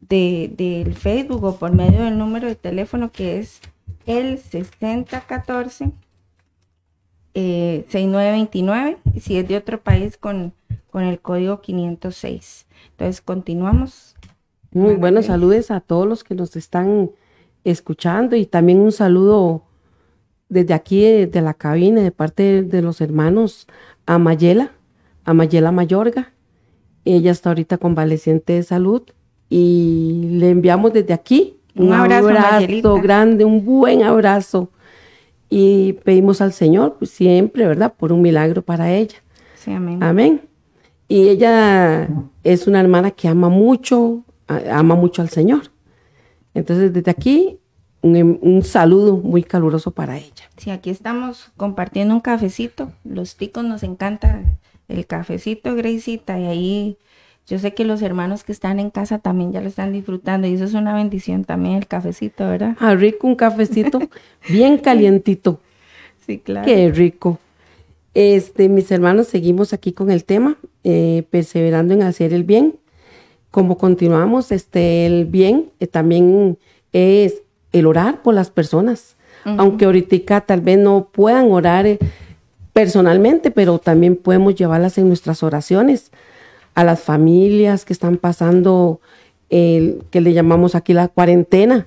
[0.00, 3.60] del Facebook o por medio del número de teléfono que es
[4.06, 5.90] el 6014
[7.36, 10.54] 6929, eh, si es de otro país con,
[10.90, 12.66] con el código 506.
[12.92, 14.14] Entonces, continuamos.
[14.72, 17.10] Muy buenos saludos a todos los que nos están
[17.64, 19.62] escuchando y también un saludo
[20.48, 23.66] desde aquí, de la cabina, de parte de, los hermanos
[24.06, 24.72] a Mayela,
[25.24, 26.32] a Mayela Mayorga.
[27.04, 29.02] Ella está ahorita convaleciente de salud
[29.50, 34.70] y le enviamos desde aquí un, abrazo, abrazo grande, un buen abrazo
[35.48, 37.94] y pedimos al Señor pues, siempre, ¿verdad?
[37.94, 39.16] Por un milagro para ella.
[39.56, 40.02] Sí, amén.
[40.02, 40.42] Amén.
[41.08, 42.08] Y ella
[42.42, 45.70] es una hermana que ama mucho, ama mucho al Señor.
[46.54, 47.58] Entonces, desde aquí,
[48.02, 50.50] un, un, saludo muy caluroso para ella.
[50.56, 52.90] Sí, aquí estamos compartiendo un cafecito.
[53.04, 54.42] Los ticos nos encanta
[54.88, 56.98] el cafecito, Gracita, y ahí
[57.46, 60.54] yo sé que los hermanos que están en casa también ya lo están disfrutando y
[60.54, 62.76] eso es una bendición también, el cafecito, ¿verdad?
[62.80, 64.00] Ah, rico, un cafecito
[64.48, 65.60] bien calientito.
[66.26, 66.66] Sí, claro.
[66.66, 67.38] Qué rico.
[68.14, 72.74] Este, mis hermanos, seguimos aquí con el tema, eh, perseverando en hacer el bien.
[73.52, 76.58] Como continuamos, este, el bien eh, también
[76.92, 77.42] es
[77.72, 79.14] el orar por las personas.
[79.44, 82.00] Aunque ahorita tal vez no puedan orar eh,
[82.72, 86.10] personalmente, pero también podemos llevarlas en nuestras oraciones
[86.76, 89.00] a las familias que están pasando,
[89.48, 91.86] el, que le llamamos aquí la cuarentena,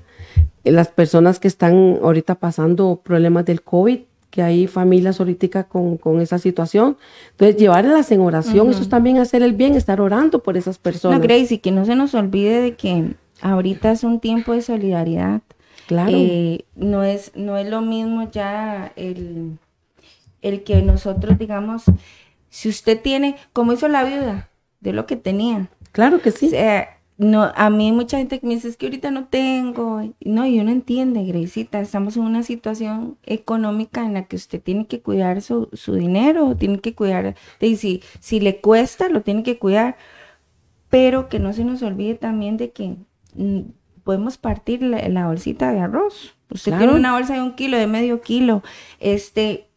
[0.64, 4.00] las personas que están ahorita pasando problemas del COVID,
[4.32, 6.98] que hay familias ahorita con, con esa situación.
[7.32, 11.20] Entonces, llevarlas en oración, eso es también hacer el bien, estar orando por esas personas.
[11.20, 15.42] No, Gracie, que no se nos olvide de que ahorita es un tiempo de solidaridad.
[15.86, 16.12] Claro.
[16.16, 19.60] Eh, no, es, no es lo mismo ya el,
[20.42, 21.84] el que nosotros digamos,
[22.50, 24.49] si usted tiene, como hizo la viuda,
[24.80, 25.70] de lo que tenía.
[25.92, 26.48] Claro que sí.
[26.48, 30.02] O sea, no, a mí mucha gente que me dice es que ahorita no tengo.
[30.22, 34.88] No, y uno entiende, Grecita, estamos en una situación económica en la que usted tiene
[34.88, 39.44] que cuidar su, su dinero, tiene que cuidar, de si, si le cuesta, lo tiene
[39.44, 39.98] que cuidar,
[40.90, 42.96] pero que no se nos olvide también de que
[43.36, 43.64] mm,
[44.06, 46.36] podemos partir la, bolsita de arroz.
[46.50, 48.64] Usted tiene una bolsa de un kilo, de medio kilo,
[49.02, 49.68] este,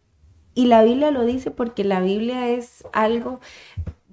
[0.54, 3.40] y la Biblia lo dice porque la Biblia es algo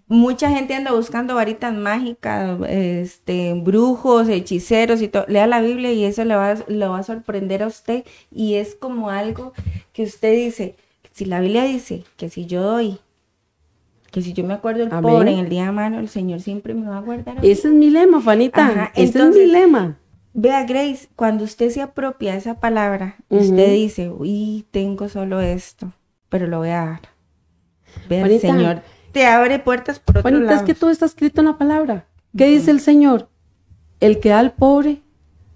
[0.10, 5.26] mucha gente anda buscando varitas mágicas, este, brujos, hechiceros y todo.
[5.28, 8.04] Lea la Biblia y eso le va, va a sorprender a usted.
[8.32, 9.54] Y es como algo
[9.94, 10.76] que usted dice,
[11.14, 12.98] si la Biblia dice que si yo doy,
[14.12, 16.74] que si yo me acuerdo el pobre en el día de mano, el Señor siempre
[16.74, 17.38] me va a guardar.
[17.46, 18.92] Ese es mi lema, Fanita.
[18.96, 20.00] Ese es mi lema.
[20.34, 25.92] Vea, Grace, cuando usted se apropia esa palabra, usted dice, uy, tengo solo esto,
[26.30, 27.02] pero lo voy a dar.
[28.08, 28.82] Vea, Señor
[29.12, 30.58] te abre puertas por otro lado.
[30.58, 32.06] es que todo está escrito en la palabra.
[32.38, 33.30] ¿Qué dice el Señor?
[34.00, 35.02] El que da al pobre,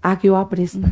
[0.02, 0.90] a Jehová presta.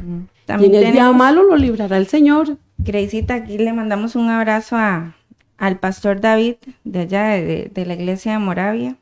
[0.49, 2.57] Y en el día malo lo librará el Señor.
[2.79, 5.15] Graceita, aquí le mandamos un abrazo a,
[5.59, 8.97] al pastor David, de allá de, la iglesia de Moravia.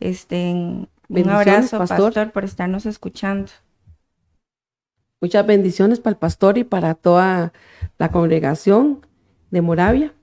[0.00, 3.50] Este, un abrazo, pastor, por estarnos escuchando.
[5.20, 7.52] Muchas bendiciones para el pastor y para toda
[7.98, 9.04] la congregación
[9.50, 10.14] de Moravia.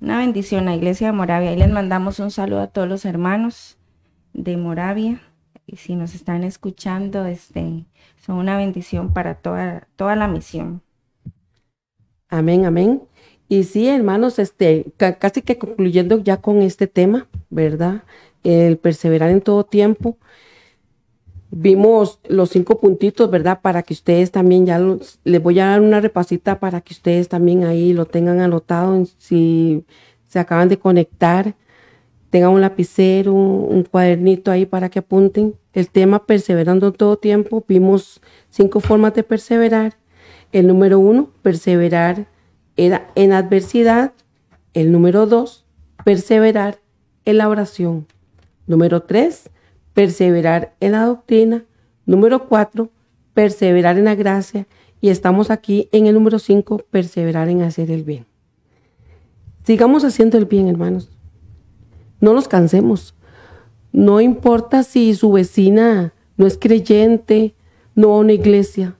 [0.00, 1.50] Una bendición a Iglesia de Moravia.
[1.50, 3.78] Ahí les mandamos un saludo a todos los hermanos
[4.34, 5.22] de Moravia.
[5.66, 7.86] Y si nos están escuchando, este,
[8.24, 10.82] son una bendición para toda, toda la misión.
[12.28, 13.02] Amén, amén.
[13.48, 18.02] Y sí, hermanos, este, casi que concluyendo ya con este tema, ¿verdad?
[18.44, 20.18] El perseverar en todo tiempo.
[21.58, 23.62] Vimos los cinco puntitos, ¿verdad?
[23.62, 27.30] Para que ustedes también ya los, les voy a dar una repasita para que ustedes
[27.30, 29.82] también ahí lo tengan anotado si
[30.26, 31.54] se acaban de conectar.
[32.28, 35.54] Tengan un lapicero, un cuadernito ahí para que apunten.
[35.72, 37.64] El tema perseverando todo tiempo.
[37.66, 39.96] Vimos cinco formas de perseverar.
[40.52, 42.26] El número uno, perseverar
[42.76, 44.12] era en adversidad.
[44.74, 45.64] El número dos,
[46.04, 46.80] perseverar
[47.24, 48.06] en la oración.
[48.66, 49.48] Número tres,
[49.96, 51.64] perseverar en la doctrina.
[52.04, 52.90] Número cuatro,
[53.32, 54.66] perseverar en la gracia.
[55.00, 58.26] Y estamos aquí en el número cinco, perseverar en hacer el bien.
[59.64, 61.10] Sigamos haciendo el bien, hermanos.
[62.20, 63.14] No nos cansemos.
[63.90, 67.54] No importa si su vecina no es creyente,
[67.94, 68.98] no a una iglesia,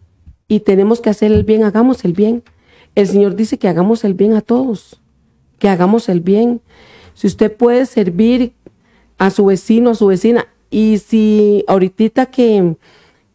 [0.49, 2.43] y tenemos que hacer el bien, hagamos el bien.
[2.95, 5.03] El Señor dice que hagamos el bien a todos,
[5.59, 6.63] que hagamos el bien.
[7.13, 8.55] Si usted puede servir
[9.19, 12.77] a su vecino, a su vecina, y si ahorita que,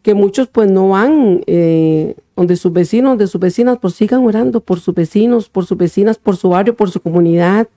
[0.02, 4.60] que muchos pues no van eh, donde sus vecinos, de sus vecinas, pues sigan orando
[4.60, 7.68] por sus vecinos, por sus vecinas, por su barrio, por su comunidad,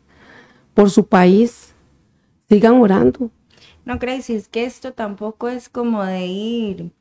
[0.73, 1.73] por su país.
[2.49, 3.31] Sigan orando.
[3.85, 6.91] No, Gracie, es que esto tampoco es como de ir.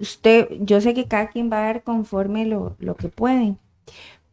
[0.00, 3.56] Usted, yo sé que cada quien va a dar conforme lo, lo que puede,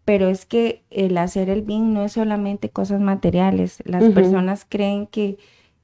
[0.05, 3.77] pero es que el hacer el bien no es solamente cosas materiales.
[3.85, 5.37] Las personas creen que,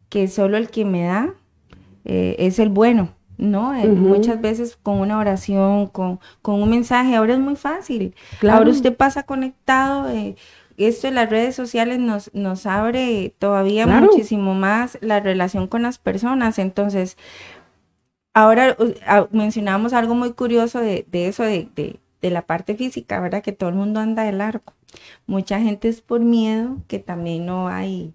[0.09, 1.35] que solo el que me da
[2.09, 3.75] eh, es el bueno, ¿no?
[3.75, 8.15] Eh, muchas veces con una oración, con, con, un mensaje, ahora es muy fácil.
[8.49, 10.09] Ahora usted pasa conectado.
[10.09, 10.37] Eh,
[10.77, 15.97] esto de las redes sociales nos, nos abre todavía muchísimo más la relación con las
[15.97, 16.59] personas.
[16.59, 17.17] Entonces,
[18.33, 23.43] ahora ah, mencionamos algo muy curioso de, eso, de, de, la parte física, ¿verdad?
[23.43, 24.73] Que todo el mundo anda de largo.
[25.25, 28.13] Mucha gente es por miedo que también no hay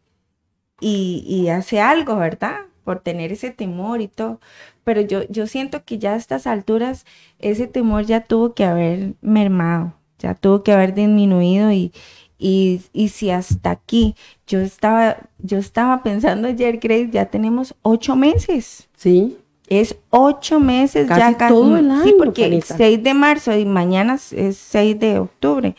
[0.80, 2.57] y, y hace algo, ¿verdad?
[2.84, 4.40] Por tener ese temor y todo.
[4.84, 7.04] Pero yo, yo siento que ya a estas alturas
[7.38, 11.92] ese temor ya tuvo que haber mermado, ya tuvo que haber disminuido y,
[12.38, 14.14] y, y si hasta aquí
[14.46, 18.88] yo estaba, yo estaba pensando ayer, Grace, ya tenemos ocho meses.
[18.96, 19.38] Sí.
[19.68, 21.54] Es ocho meses ya casi.
[21.54, 25.76] Todo el año, sí, porque el 6 de marzo y mañana es 6 de octubre.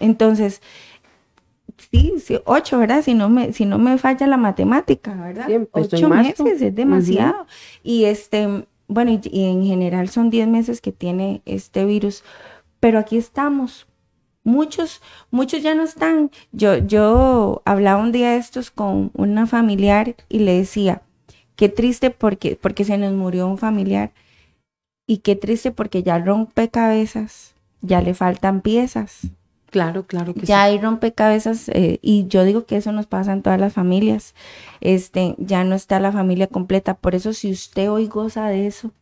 [0.00, 0.62] Entonces,
[1.94, 3.02] sí, sí, ocho, ¿verdad?
[3.02, 5.48] Si no me, si no me falla la matemática, ¿verdad?
[5.72, 7.46] ocho meses es demasiado.
[7.82, 12.24] Y este, bueno, y, en general son diez meses que tiene este virus,
[12.80, 13.86] pero aquí estamos.
[14.42, 16.30] Muchos, muchos ya no están.
[16.52, 21.02] Yo, yo hablaba un día de estos con una familiar y le decía,
[21.56, 24.12] qué triste porque, porque se nos murió un familiar.
[25.06, 29.30] Y qué triste porque ya rompe cabezas, ya le faltan piezas
[29.74, 33.42] Claro, claro que ya hay rompecabezas eh, y yo digo que eso nos pasa en
[33.42, 34.32] todas las familias.
[34.80, 36.94] Este, ya no está la familia completa.
[36.94, 38.92] Por eso, si usted hoy goza de eso,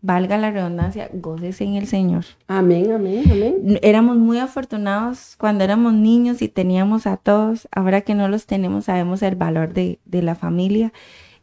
[0.00, 2.24] valga la redundancia, gócese en el Señor.
[2.48, 3.78] Amén, amén, amén.
[3.80, 7.68] Éramos muy afortunados cuando éramos niños y teníamos a todos.
[7.70, 10.92] Ahora que no los tenemos, sabemos el valor de, de la familia.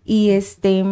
[0.04, 0.84] Y este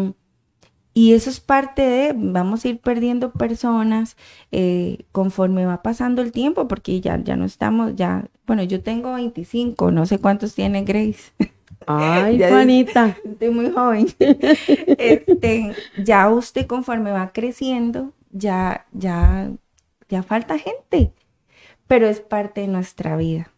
[0.93, 4.15] y eso es parte de, vamos a ir perdiendo personas
[4.51, 9.13] eh, conforme va pasando el tiempo, porque ya, ya no estamos, ya, bueno, yo tengo
[9.13, 11.33] 25, no sé cuántos tiene Grace.
[11.87, 13.17] Ay, Juanita.
[13.25, 14.07] Estoy muy joven.
[14.19, 15.73] Este,
[16.03, 19.51] ya usted conforme va creciendo, ya, ya,
[20.09, 21.11] ya falta gente,
[21.87, 23.51] pero es parte de nuestra vida.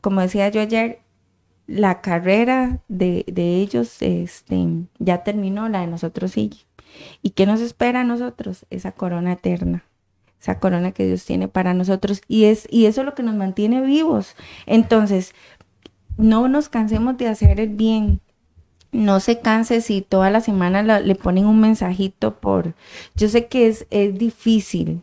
[0.00, 1.00] Como decía yo ayer,
[1.70, 4.66] la carrera de, ellos este,
[4.98, 6.58] ya terminó, la de nosotros sigue.
[7.22, 8.66] ¿Y qué nos espera a nosotros?
[8.70, 9.84] Esa corona eterna,
[10.40, 12.22] esa corona que Dios tiene para nosotros.
[12.26, 14.34] Y, es, y eso es lo que nos mantiene vivos.
[14.66, 15.32] Entonces,
[16.16, 18.20] no nos cansemos de hacer el bien.
[18.90, 22.74] No se canse si toda la semana le ponen un mensajito por...
[23.14, 25.02] Yo sé que es, es difícil,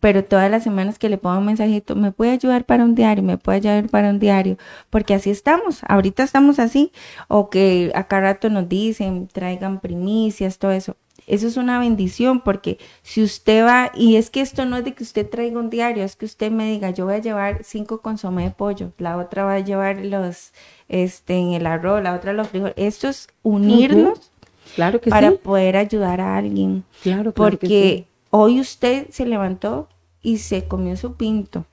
[0.00, 3.22] pero todas las semanas que le pongo un mensajito, me puede ayudar para un diario,
[3.22, 4.58] me puede ayudar para un diario,
[4.90, 6.92] porque así estamos, ahorita estamos así,
[7.28, 10.96] o que acá rato nos dicen, traigan primicias, todo eso.
[11.26, 14.94] Eso es una bendición porque si usted va, y es que esto no es de
[14.94, 18.00] que usted traiga un diario, es que usted me diga, yo voy a llevar cinco
[18.00, 20.52] consomé de pollo, la otra va a llevar los,
[20.88, 22.74] este, en el arroz, la otra los frijoles.
[22.76, 24.30] Esto es unirnos
[24.76, 26.84] claro que para poder ayudar a alguien.
[27.02, 29.88] Claro, porque hoy usted se levantó
[30.22, 31.66] y se comió su pinto.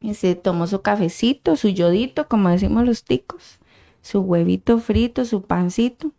[0.00, 3.58] Y se tomó su cafecito, su yodito, como decimos los ticos,
[4.00, 6.12] su huevito frito, su pancito.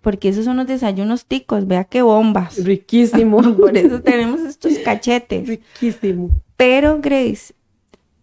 [0.00, 2.62] Porque esos son los desayunos ticos, vea qué bombas.
[2.62, 3.42] Riquísimo.
[3.56, 5.48] Por eso tenemos estos cachetes.
[5.48, 6.30] Riquísimo.
[6.56, 7.54] Pero, Grace,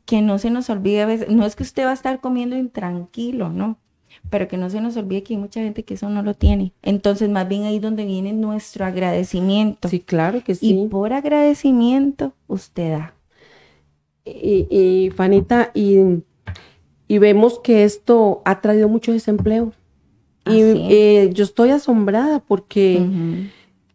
[0.06, 2.56] que no se nos olvide a veces, no es que usted va a estar comiendo
[2.56, 3.78] intranquilo, no,
[4.32, 6.72] pero que no se nos olvide que hay mucha gente que eso no lo tiene.
[6.82, 9.90] Entonces, más bien ahí donde viene nuestro agradecimiento.
[9.90, 10.74] Sí, claro que sí.
[10.74, 13.14] Y por agradecimiento, usted da.
[14.24, 15.98] Y, y Fanita, y,
[17.10, 19.74] y vemos que esto ha traído mucho desempleo.
[20.46, 20.78] Y es.
[20.78, 23.06] eh, yo estoy asombrada porque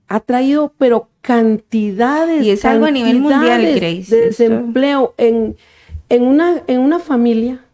[0.06, 2.44] ha traído, pero cantidades.
[2.44, 4.14] Y es algo a nivel mundial, Grace.
[4.14, 5.56] De desempleo en,
[6.10, 7.64] en, una, en una familia.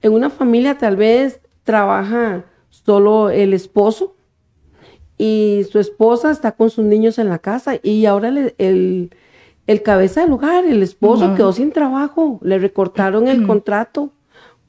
[0.00, 1.40] En una familia tal vez
[1.72, 4.14] trabaja solo el esposo
[5.18, 9.10] y su esposa está con sus niños en la casa y ahora el,
[9.66, 12.38] el cabeza del hogar, el esposo, quedó sin trabajo.
[12.42, 14.10] Le recortaron el contrato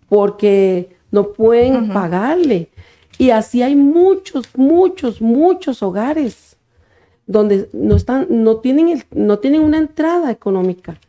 [0.10, 2.70] porque no pueden pagarle.
[3.18, 6.58] Y así hay muchos, muchos, muchos hogares
[7.28, 11.00] donde no están, no tienen, el- no tienen una entrada económica.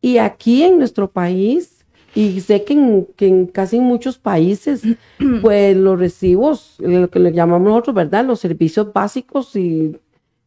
[0.00, 1.75] Y aquí en nuestro país,
[2.16, 4.82] y sé que en, que en casi muchos países,
[5.42, 8.24] pues los recibos, lo que le llamamos nosotros, ¿verdad?
[8.24, 9.94] Los servicios básicos y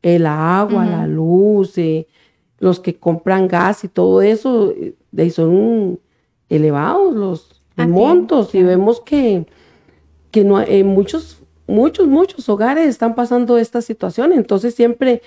[0.02, 2.08] el agua, la luz, eh,
[2.58, 6.00] los que compran gas y todo eso, eh, son
[6.50, 8.56] elevados los, Así, montos.
[8.56, 9.46] Y vemos que,
[10.32, 14.34] que no, en muchos, muchos, muchos hogares están pasando esta situación.
[14.34, 15.22] Entonces siempre,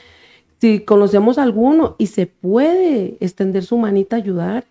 [0.61, 4.65] si conocemos a alguno y se puede extender su manita a ayudar,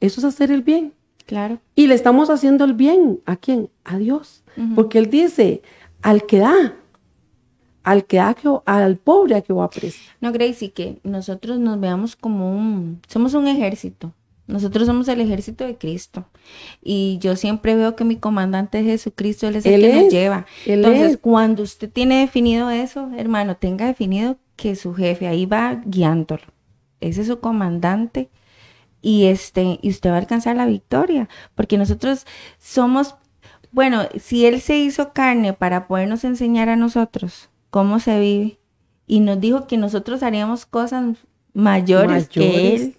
[0.00, 0.92] Eso es hacer el bien.
[1.26, 1.58] Claro.
[1.74, 3.20] Y le estamos haciendo el bien.
[3.26, 3.68] ¿A quién?
[3.84, 4.42] A Dios.
[4.74, 5.62] Porque Él dice,
[6.02, 6.74] al que da,
[7.84, 8.34] al que da,
[8.66, 10.00] al pobre a Jehová presta.
[10.20, 14.12] No, Grace, y que nosotros nos veamos como un, somos un ejército.
[14.48, 16.24] Nosotros somos el ejército de Cristo.
[16.82, 20.12] Y yo siempre veo que mi comandante es Jesucristo, Él es el Él que nos
[20.12, 20.46] lleva.
[20.64, 21.18] Entonces, es.
[21.18, 26.42] cuando usted tiene definido eso, hermano, tenga definido que su jefe ahí va guiándolo.
[27.00, 28.30] Ese es su comandante.
[29.00, 31.28] Y este, y usted va a alcanzar la victoria.
[31.54, 32.26] Porque nosotros
[32.58, 33.16] somos,
[33.72, 38.58] bueno, si Él se hizo carne para podernos enseñar a nosotros cómo se vive,
[39.06, 41.16] y nos dijo que nosotros haríamos cosas
[41.54, 42.74] mayores, que.
[42.74, 42.94] Él.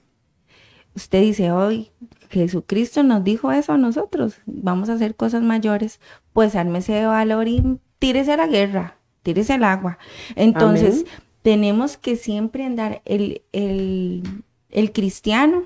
[0.96, 1.92] Usted dice, hoy
[2.30, 6.00] Jesucristo nos dijo eso a nosotros, vamos a hacer cosas mayores,
[6.34, 9.98] pues ármese de valor y tírese a la guerra, tírese al agua.
[10.36, 11.24] Entonces, Amén.
[11.42, 15.64] tenemos que siempre andar, el, el, el cristiano,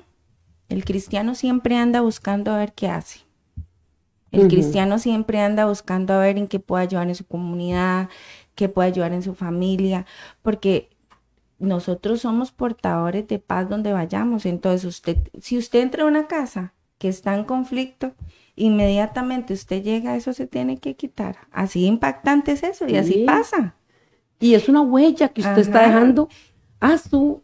[0.68, 3.20] el cristiano siempre anda buscando a ver qué hace.
[4.32, 8.08] El cristiano siempre anda buscando a ver en qué puede ayudar en su comunidad,
[8.56, 10.06] qué puede ayudar en su familia,
[10.42, 10.90] porque
[11.60, 14.44] nosotros somos portadores de paz donde vayamos.
[14.44, 18.14] Entonces, usted, si usted entra a una casa que está en conflicto,
[18.56, 21.36] inmediatamente usted llega, eso se tiene que quitar.
[21.52, 23.24] Así impactante es eso y así Sí.
[23.24, 23.76] pasa.
[24.40, 26.28] Y es una huella que usted está dejando
[26.80, 27.36] a sus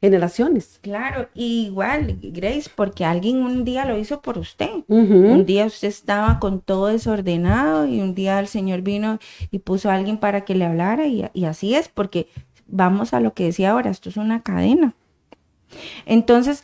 [0.00, 0.78] generaciones.
[0.82, 4.70] Claro, y igual, Grace, porque alguien un día lo hizo por usted.
[4.88, 9.18] Un día usted estaba con todo desordenado y un día el Señor vino
[9.50, 12.28] y puso a alguien para que le hablara y, y así es, porque
[12.66, 14.94] vamos a lo que decía ahora, esto es una cadena.
[16.04, 16.62] Entonces,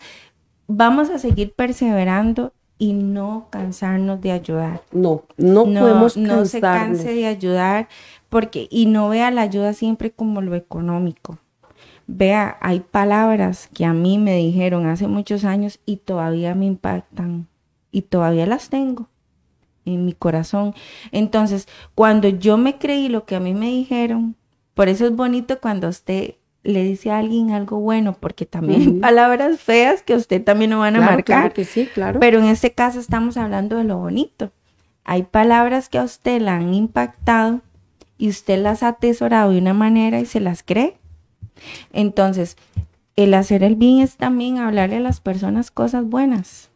[0.66, 4.82] vamos a seguir perseverando y no cansarnos de ayudar.
[4.92, 6.98] No, no, podemos no se cansarnos.
[6.98, 7.88] canse de ayudar
[8.28, 11.38] porque y no vea la ayuda siempre como lo económico.
[12.06, 17.46] Vea, hay palabras que a mí me dijeron hace muchos años y todavía me impactan
[17.90, 19.08] y todavía las tengo
[19.84, 20.74] en mi corazón.
[21.10, 24.36] Entonces, cuando yo me creí lo que a mí me dijeron,
[24.74, 26.34] por eso es bonito cuando usted
[26.64, 30.78] le dice a alguien algo bueno, porque también hay palabras feas que usted también no
[30.80, 31.40] van a Claro, marcar.
[31.40, 32.20] claro que sí, claro.
[32.20, 34.52] Pero en este caso estamos hablando de lo bonito.
[35.04, 37.60] Hay palabras que a usted la han impactado
[38.18, 40.96] y usted las ha atesorado de una manera y se las cree.
[41.92, 42.56] Entonces,
[43.16, 46.70] el hacer el bien es también hablarle a las personas cosas buenas.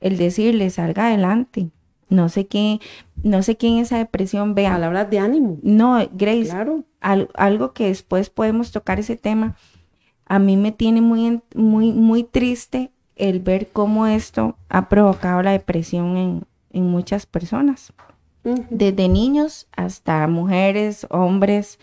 [0.00, 1.70] El decirle, salga adelante.
[2.08, 2.80] No sé quién,
[3.22, 4.70] no sé quién esa depresión vea.
[4.72, 5.58] Palabras de ánimo.
[5.62, 6.84] No, Grace, Claro.
[7.00, 9.56] al- algo que después podemos tocar ese tema,
[10.26, 15.50] a mí me tiene muy, muy, muy triste el ver cómo esto ha provocado la
[15.52, 17.92] depresión en, en muchas personas,
[18.70, 21.78] desde niños hasta mujeres, hombres,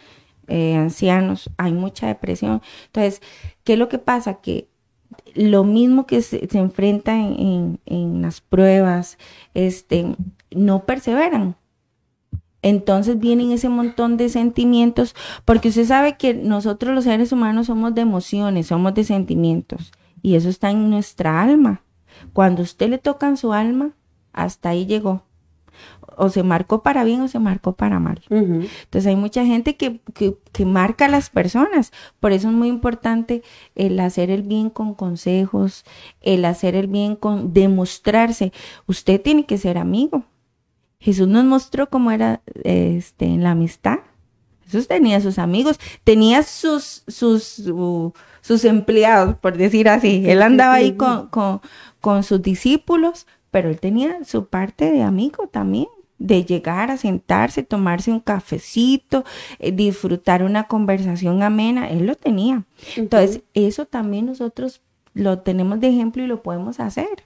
[0.48, 2.62] eh, ancianos, hay mucha depresión.
[2.88, 3.22] Entonces,
[3.64, 4.36] ¿qué es lo que pasa?
[4.42, 4.68] Que
[5.34, 9.18] lo mismo que se, se enfrenta en, en- las pruebas,
[9.54, 10.16] este,
[10.52, 11.56] no perseveran.
[12.62, 15.16] Entonces vienen ese montón de sentimientos,
[15.46, 19.92] porque usted sabe que nosotros los seres humanos somos de emociones, somos de sentimientos,
[20.24, 21.84] y eso está en nuestra alma.
[22.34, 23.92] Cuando usted le toca en su alma,
[24.34, 25.24] hasta ahí llegó.
[26.18, 28.22] O se marcó para bien o se marcó para mal.
[28.30, 31.92] Entonces hay mucha gente que, que, que, marca a las personas.
[32.20, 33.44] Por eso es muy importante
[33.76, 35.86] el hacer el bien con consejos,
[36.22, 38.52] el hacer el bien con demostrarse.
[38.88, 40.24] Usted tiene que ser amigo.
[41.00, 44.00] Jesús nos mostró cómo era este, en la amistad.
[44.66, 47.64] Jesús tenía sus amigos, tenía sus, sus,
[48.42, 50.24] sus empleados, por decir así.
[50.26, 51.30] Él andaba ahí con,
[52.02, 55.88] con, sus discípulos, pero él tenía su parte de amigo también
[56.18, 59.26] de llegar a sentarse, tomarse un cafecito,
[59.60, 62.64] eh, disfrutar una conversación amena, él lo tenía.
[62.96, 64.82] Entonces, eso también nosotros
[65.14, 67.24] lo tenemos de ejemplo y lo podemos hacer.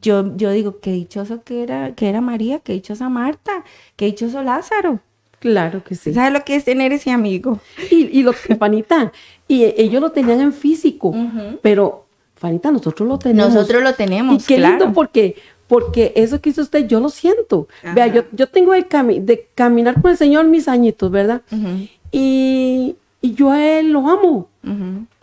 [0.00, 3.64] Yo, yo digo, qué dichoso que era, que era María, qué dichosa Marta,
[3.96, 5.00] qué dichoso Lázaro.
[5.40, 6.12] Claro que sí.
[6.12, 7.60] ¿Sabes lo que es tener ese amigo?
[7.90, 9.12] Y, y lo que, Fanita,
[9.46, 11.14] y ellos lo tenían en físico,
[11.62, 13.54] pero, Fanita, nosotros lo tenemos.
[13.54, 15.36] Nosotros lo tenemos, Y qué lindo porque,
[15.68, 17.68] porque eso que hizo usted, yo lo siento.
[17.94, 21.42] Vea, yo, yo tengo cami de caminar con el Señor mis añitos, ¿verdad?
[22.10, 24.48] y, y, yo a Él lo amo.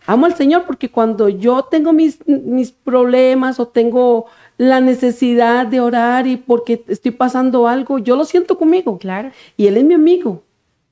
[0.07, 4.27] Amo al Señor porque cuando yo tengo mis, mis problemas o tengo
[4.57, 8.99] la necesidad de orar y porque estoy pasando algo, yo lo siento conmigo.
[8.99, 9.31] Claro.
[9.57, 10.43] Y él es mi amigo.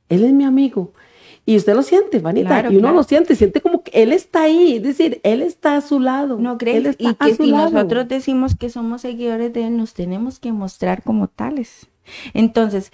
[0.10, 0.92] Él es mi amigo.
[1.46, 2.72] Y usted lo siente, Vanita.
[2.72, 5.82] y uno lo siente, siente como que él está ahí, es decir, él está a
[5.82, 6.38] su lado.
[6.38, 6.96] No crees.
[6.98, 11.28] Y que si nosotros decimos que somos seguidores de él, nos tenemos que mostrar como
[11.28, 11.88] tales.
[12.34, 12.92] Entonces,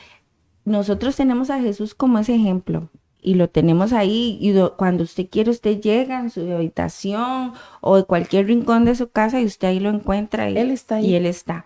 [0.65, 2.89] nosotros tenemos a Jesús como ese ejemplo
[3.21, 8.03] y lo tenemos ahí y cuando usted quiere usted llega en su habitación o de
[8.03, 11.07] cualquier rincón de su casa y usted ahí lo encuentra y él está ahí.
[11.07, 11.65] y él está.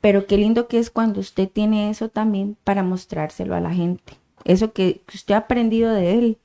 [0.00, 4.14] Pero qué lindo que es cuando usted tiene eso también para mostrárselo a la gente.
[4.44, 6.38] Eso que, usted ha aprendido de él.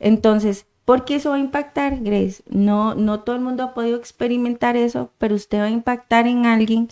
[0.00, 2.42] Entonces, ¿por qué eso va a impactar, Grace?
[2.48, 6.46] No, no todo el mundo ha podido experimentar eso, pero usted va a impactar en
[6.46, 6.88] alguien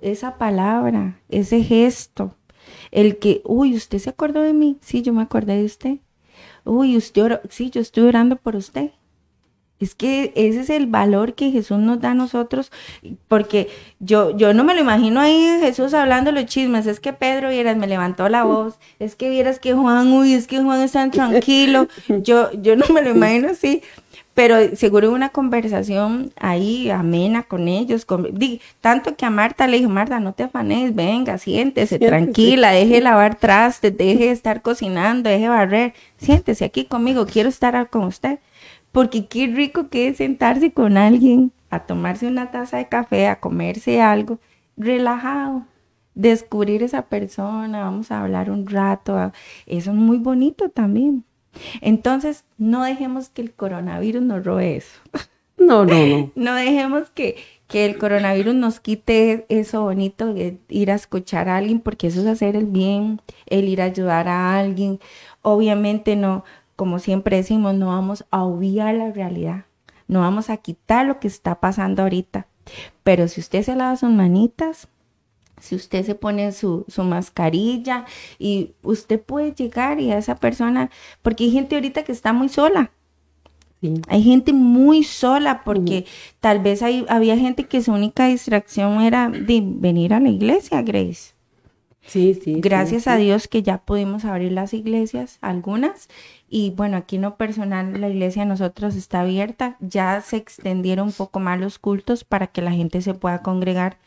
[0.00, 2.34] esa palabra, ese gesto.
[2.90, 4.78] El que, uy, ¿usted se acordó de mí?
[4.80, 5.98] Sí, yo me acordé de usted
[6.64, 8.92] uy, usted oró, sí, yo estoy orando por usted.
[9.80, 12.70] Es que ese es el valor que Jesús nos da a nosotros,
[13.28, 13.68] porque
[13.98, 17.78] yo, yo no me lo imagino ahí Jesús hablando los chismes, es que Pedro, vieras,
[17.78, 21.10] me levantó la voz, es que vieras que Juan, uy, es que Juan es tan
[21.10, 23.82] tranquilo, yo, yo no me lo imagino así,
[24.34, 28.06] pero seguro una conversación ahí amena con ellos,
[28.80, 33.00] tanto que a Marta le dijo, Marta, no te afanes, venga, siéntese, tranquila, deje de
[33.00, 38.04] lavar trastes, deje de estar cocinando, deje de barrer, siéntese aquí conmigo, quiero estar con
[38.04, 38.38] usted,
[38.92, 43.40] porque qué rico que es sentarse con alguien a tomarse una taza de café, a
[43.40, 44.40] comerse algo,
[44.76, 45.66] relajado,
[46.14, 49.32] descubrir esa persona, vamos a hablar un rato,
[49.66, 51.24] eso es muy bonito también.
[51.80, 55.00] Entonces, no dejemos que el coronavirus nos robe eso.
[55.56, 56.32] No, no, no.
[56.36, 57.36] no dejemos que,
[57.68, 62.20] que el coronavirus nos quite eso bonito de ir a escuchar a alguien, porque eso
[62.20, 65.00] es hacer el bien, el ir a ayudar a alguien.
[65.42, 66.44] Obviamente no,
[66.80, 69.66] como siempre decimos, no vamos a obviar la realidad,
[70.08, 72.46] no vamos a quitar lo que está pasando ahorita.
[73.02, 74.88] Pero si usted se lava sus manitas,
[75.60, 78.06] si usted se pone su, mascarilla
[78.38, 80.88] y usted puede llegar y a esa persona,
[81.20, 82.92] porque hay gente ahorita que está muy sola.
[84.08, 86.06] Hay gente muy sola porque
[86.40, 90.80] tal vez hay, había gente que su única distracción era de venir a la iglesia,
[90.80, 91.34] Grace.
[92.06, 92.54] Sí, sí.
[92.58, 96.08] Gracias a Dios que ya pudimos abrir las iglesias, algunas,
[96.52, 101.38] y bueno, aquí en personal la iglesia nosotros está abierta, ya se extendieron un poco
[101.38, 103.98] más los cultos para que la gente se pueda congregar.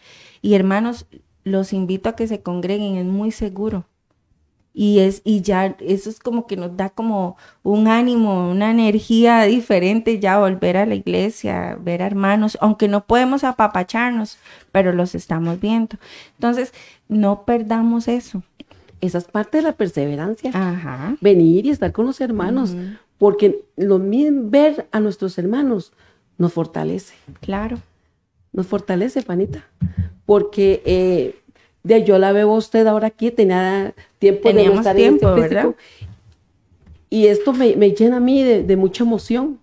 [0.41, 1.07] Y hermanos,
[1.45, 3.85] los invito a que se congreguen, es muy seguro.
[4.73, 9.43] Y es, y ya, eso es como que nos da como un ánimo, una energía
[9.43, 14.37] diferente ya volver a la iglesia, ver a hermanos, aunque no podemos apapacharnos,
[14.71, 15.97] pero los estamos viendo.
[16.35, 16.73] Entonces,
[17.07, 18.43] no perdamos eso.
[19.03, 20.51] Esa es parte de la perseverancia.
[20.53, 21.17] Ajá.
[21.21, 22.75] Venir y estar con los hermanos,
[23.17, 25.93] porque lo mismo ver a nuestros hermanos
[26.37, 27.15] nos fortalece.
[27.41, 27.79] Claro.
[28.51, 29.65] Nos fortalece, panita
[30.25, 31.35] porque eh,
[31.83, 35.43] de, yo la veo a usted ahora aquí, tenía tiempo de no estar tiempo, en
[35.43, 35.75] este
[37.09, 39.59] Y esto me, llena a mí de, mucha emoción,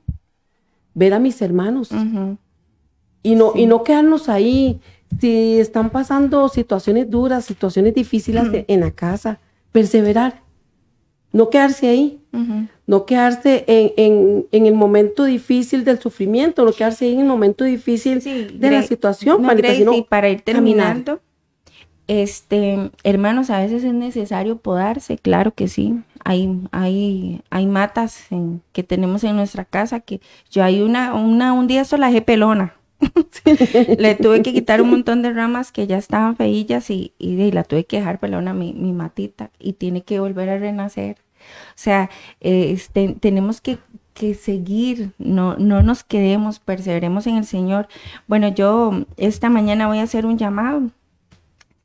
[0.95, 1.91] ver a mis hermanos.
[3.23, 4.81] y, no, y no quedarnos ahí.
[5.19, 9.41] Si están pasando situaciones duras, situaciones difíciles en la casa,
[9.73, 10.43] perseverar.
[11.33, 12.21] No quedarse ahí,
[12.87, 18.21] no quedarse en, el momento difícil del sufrimiento, no quedarse ahí en el momento difícil
[18.59, 19.47] de la situación.
[20.09, 21.21] para ir terminando,
[22.11, 26.01] este, hermanos, a veces es necesario podarse, claro que sí.
[26.25, 28.27] Hay, hay, hay matas
[28.73, 32.23] que tenemos en nuestra casa que yo hay una, una, un día esto la dejé
[32.23, 32.75] pelona.
[33.99, 37.65] Le tuve que quitar un montón de ramas que ya estaban feillas y, y, la
[37.65, 41.17] tuve que dejar pelona mi, mi matita y tiene que volver a renacer.
[41.69, 43.79] O sea, este, tenemos que,
[44.15, 47.89] que, seguir, no, no nos quedemos, perseveremos en el Señor.
[48.27, 50.91] Bueno, yo esta mañana voy a hacer un llamado.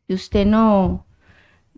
[0.07, 1.05] Si usted no,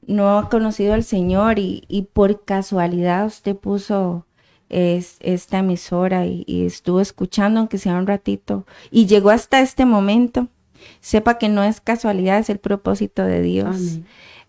[0.05, 4.25] no ha conocido al Señor y, y por casualidad usted puso
[4.69, 10.47] es, esta emisora y, estuvo escuchando aunque sea un ratito y llegó hasta este momento,
[10.99, 13.99] sepa que no es casualidad, es el propósito de Dios.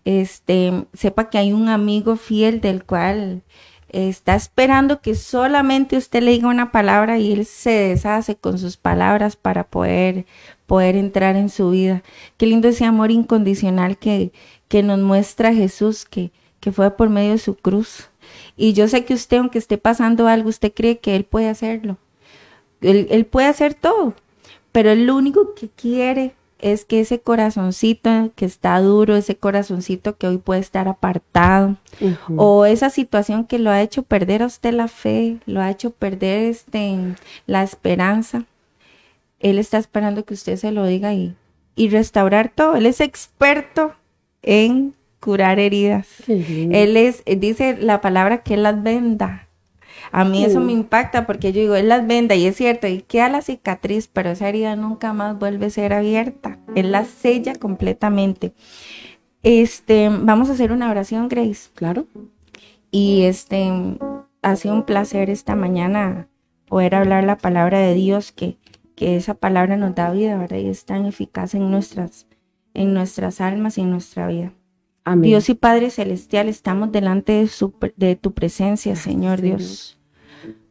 [0.05, 3.43] Este, sepa que hay un amigo fiel del cual
[3.89, 8.77] está esperando que solamente usted le diga una palabra y él se deshace con sus
[8.77, 10.25] palabras para poder
[10.69, 12.03] poder entrar en su vida.
[12.37, 14.31] Qué lindo ese amor incondicional que,
[14.67, 18.08] que nos muestra Jesús, que, que fue por medio de su cruz.
[18.61, 21.97] Y yo sé que usted, aunque esté pasando algo, usted cree que Él puede hacerlo.
[22.81, 24.15] Él, puede hacer todo,
[24.73, 30.27] pero el único que quiere es que ese corazoncito que está duro, ese corazoncito que
[30.27, 31.77] hoy puede estar apartado,
[32.35, 35.91] o esa situación que lo ha hecho perder a usted la fe, lo ha hecho
[35.91, 37.15] perder este,
[37.47, 38.43] la esperanza,
[39.39, 41.33] Él está esperando que usted se lo diga y,
[41.75, 42.75] y restaurar todo.
[42.75, 43.93] Él es experto
[44.41, 46.07] en curar heridas.
[46.27, 49.47] Él es, dice la palabra que él las venda.
[50.11, 53.01] A mí eso me impacta porque yo digo, él las venda y es cierto, y
[53.01, 56.57] queda la cicatriz, pero esa herida nunca más vuelve a ser abierta.
[56.75, 58.53] Él la sella completamente.
[59.43, 61.69] Este, vamos a hacer una oración, Grace.
[61.75, 62.07] Claro.
[62.91, 63.71] Y este,
[64.41, 66.27] ha sido un placer esta mañana
[66.67, 68.57] poder hablar la palabra de Dios, que,
[68.95, 70.57] que esa palabra nos da vida, ¿verdad?
[70.57, 72.27] Y es tan eficaz en nuestras,
[72.73, 74.53] en nuestras almas y en nuestra vida.
[75.17, 77.47] Dios y Padre Celestial, estamos delante
[77.95, 79.97] de, tu presencia, Señor Dios.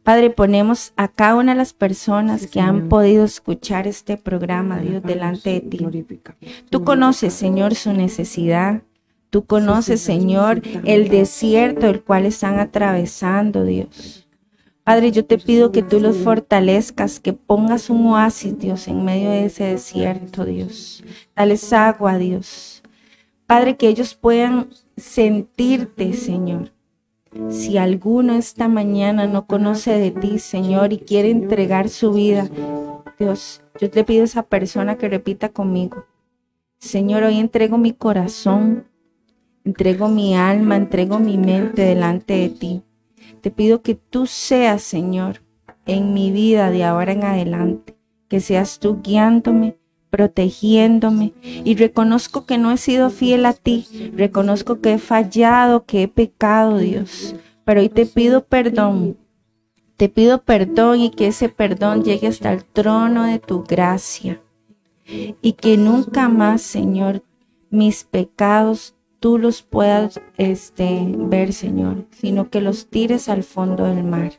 [0.03, 5.03] Padre, ponemos a cada una de las personas que han podido escuchar este programa, Dios,
[5.03, 5.85] delante de ti.
[6.69, 8.81] Tú conoces, Señor, su necesidad.
[9.29, 14.27] Tú conoces, Señor, el desierto el cual están atravesando, Dios.
[14.83, 19.29] Padre, yo te pido que tú los fortalezcas, que pongas un oasis, Dios, en medio
[19.29, 21.03] de ese desierto, Dios.
[21.35, 22.78] Dales agua, Dios.
[23.49, 26.71] Padre, que ellos puedan sentirte, Señor.
[27.49, 32.47] Si alguno esta mañana no conoce de ti, Señor, y quiere entregar su vida,
[33.17, 36.05] Dios, yo te pido a esa persona que repita conmigo.
[36.77, 38.85] Señor, hoy entrego mi corazón,
[39.65, 42.83] entrego mi alma, entrego mi mente delante de ti.
[43.41, 45.41] Te pido que tú seas, Señor,
[45.87, 47.97] en mi vida de ahora en adelante,
[48.27, 49.78] que seas tú guiándome,
[50.09, 56.03] protegiéndome y reconozco que no he sido fiel a ti, reconozco que he fallado, que
[56.03, 59.17] he pecado, Dios, pero hoy te pido perdón.
[59.97, 64.41] Te pido perdón y que ese perdón llegue hasta el trono de tu gracia
[65.41, 67.23] y que nunca más, Señor,
[67.69, 74.03] mis pecados tú los puedas este, ver, Señor, sino que los tires al fondo del
[74.03, 74.33] mar.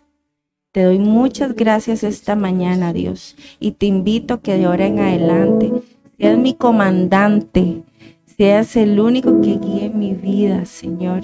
[0.73, 5.73] Te doy muchas gracias esta mañana, Dios, y te invito que de ahora en adelante
[6.17, 7.83] seas mi comandante,
[8.25, 11.23] seas el único que guíe mi vida, Señor.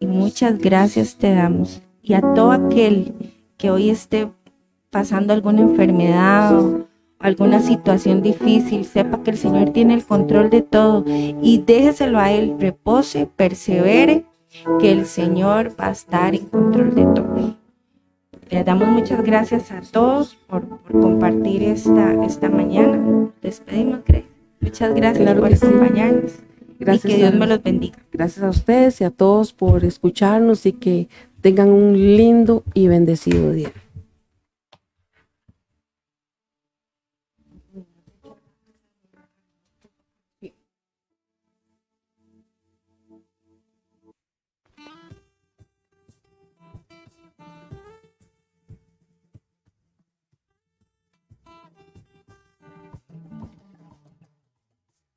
[0.00, 1.82] Y muchas gracias te damos.
[2.02, 3.14] Y a todo aquel
[3.56, 4.28] que hoy esté
[4.90, 6.88] pasando alguna enfermedad o
[7.20, 12.32] alguna situación difícil, sepa que el Señor tiene el control de todo y déjeselo a
[12.32, 14.24] Él, repose, persevere,
[14.80, 17.59] que el Señor va a estar en control de todo.
[18.50, 23.30] Le damos muchas gracias a todos por, compartir esta, esta mañana.
[23.42, 24.26] Despedimos, Grace.
[24.60, 26.32] Muchas gracias por acompañarnos.
[26.80, 27.98] Gracias y que Dios me los bendiga.
[28.12, 31.08] Gracias a ustedes y a todos por escucharnos y que
[31.40, 33.70] tengan un lindo y bendecido día.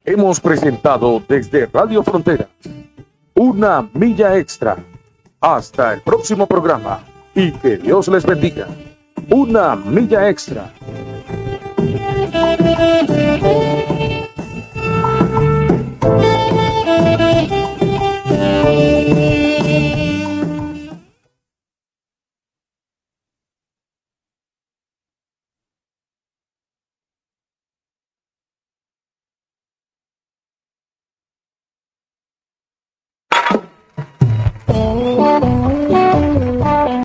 [0.05, 2.49] Hemos presentado desde Radio Frontera
[3.35, 4.77] una milla extra.
[5.39, 8.67] Hasta el próximo programa y que Dios les bendiga.
[9.29, 10.71] Una milla extra.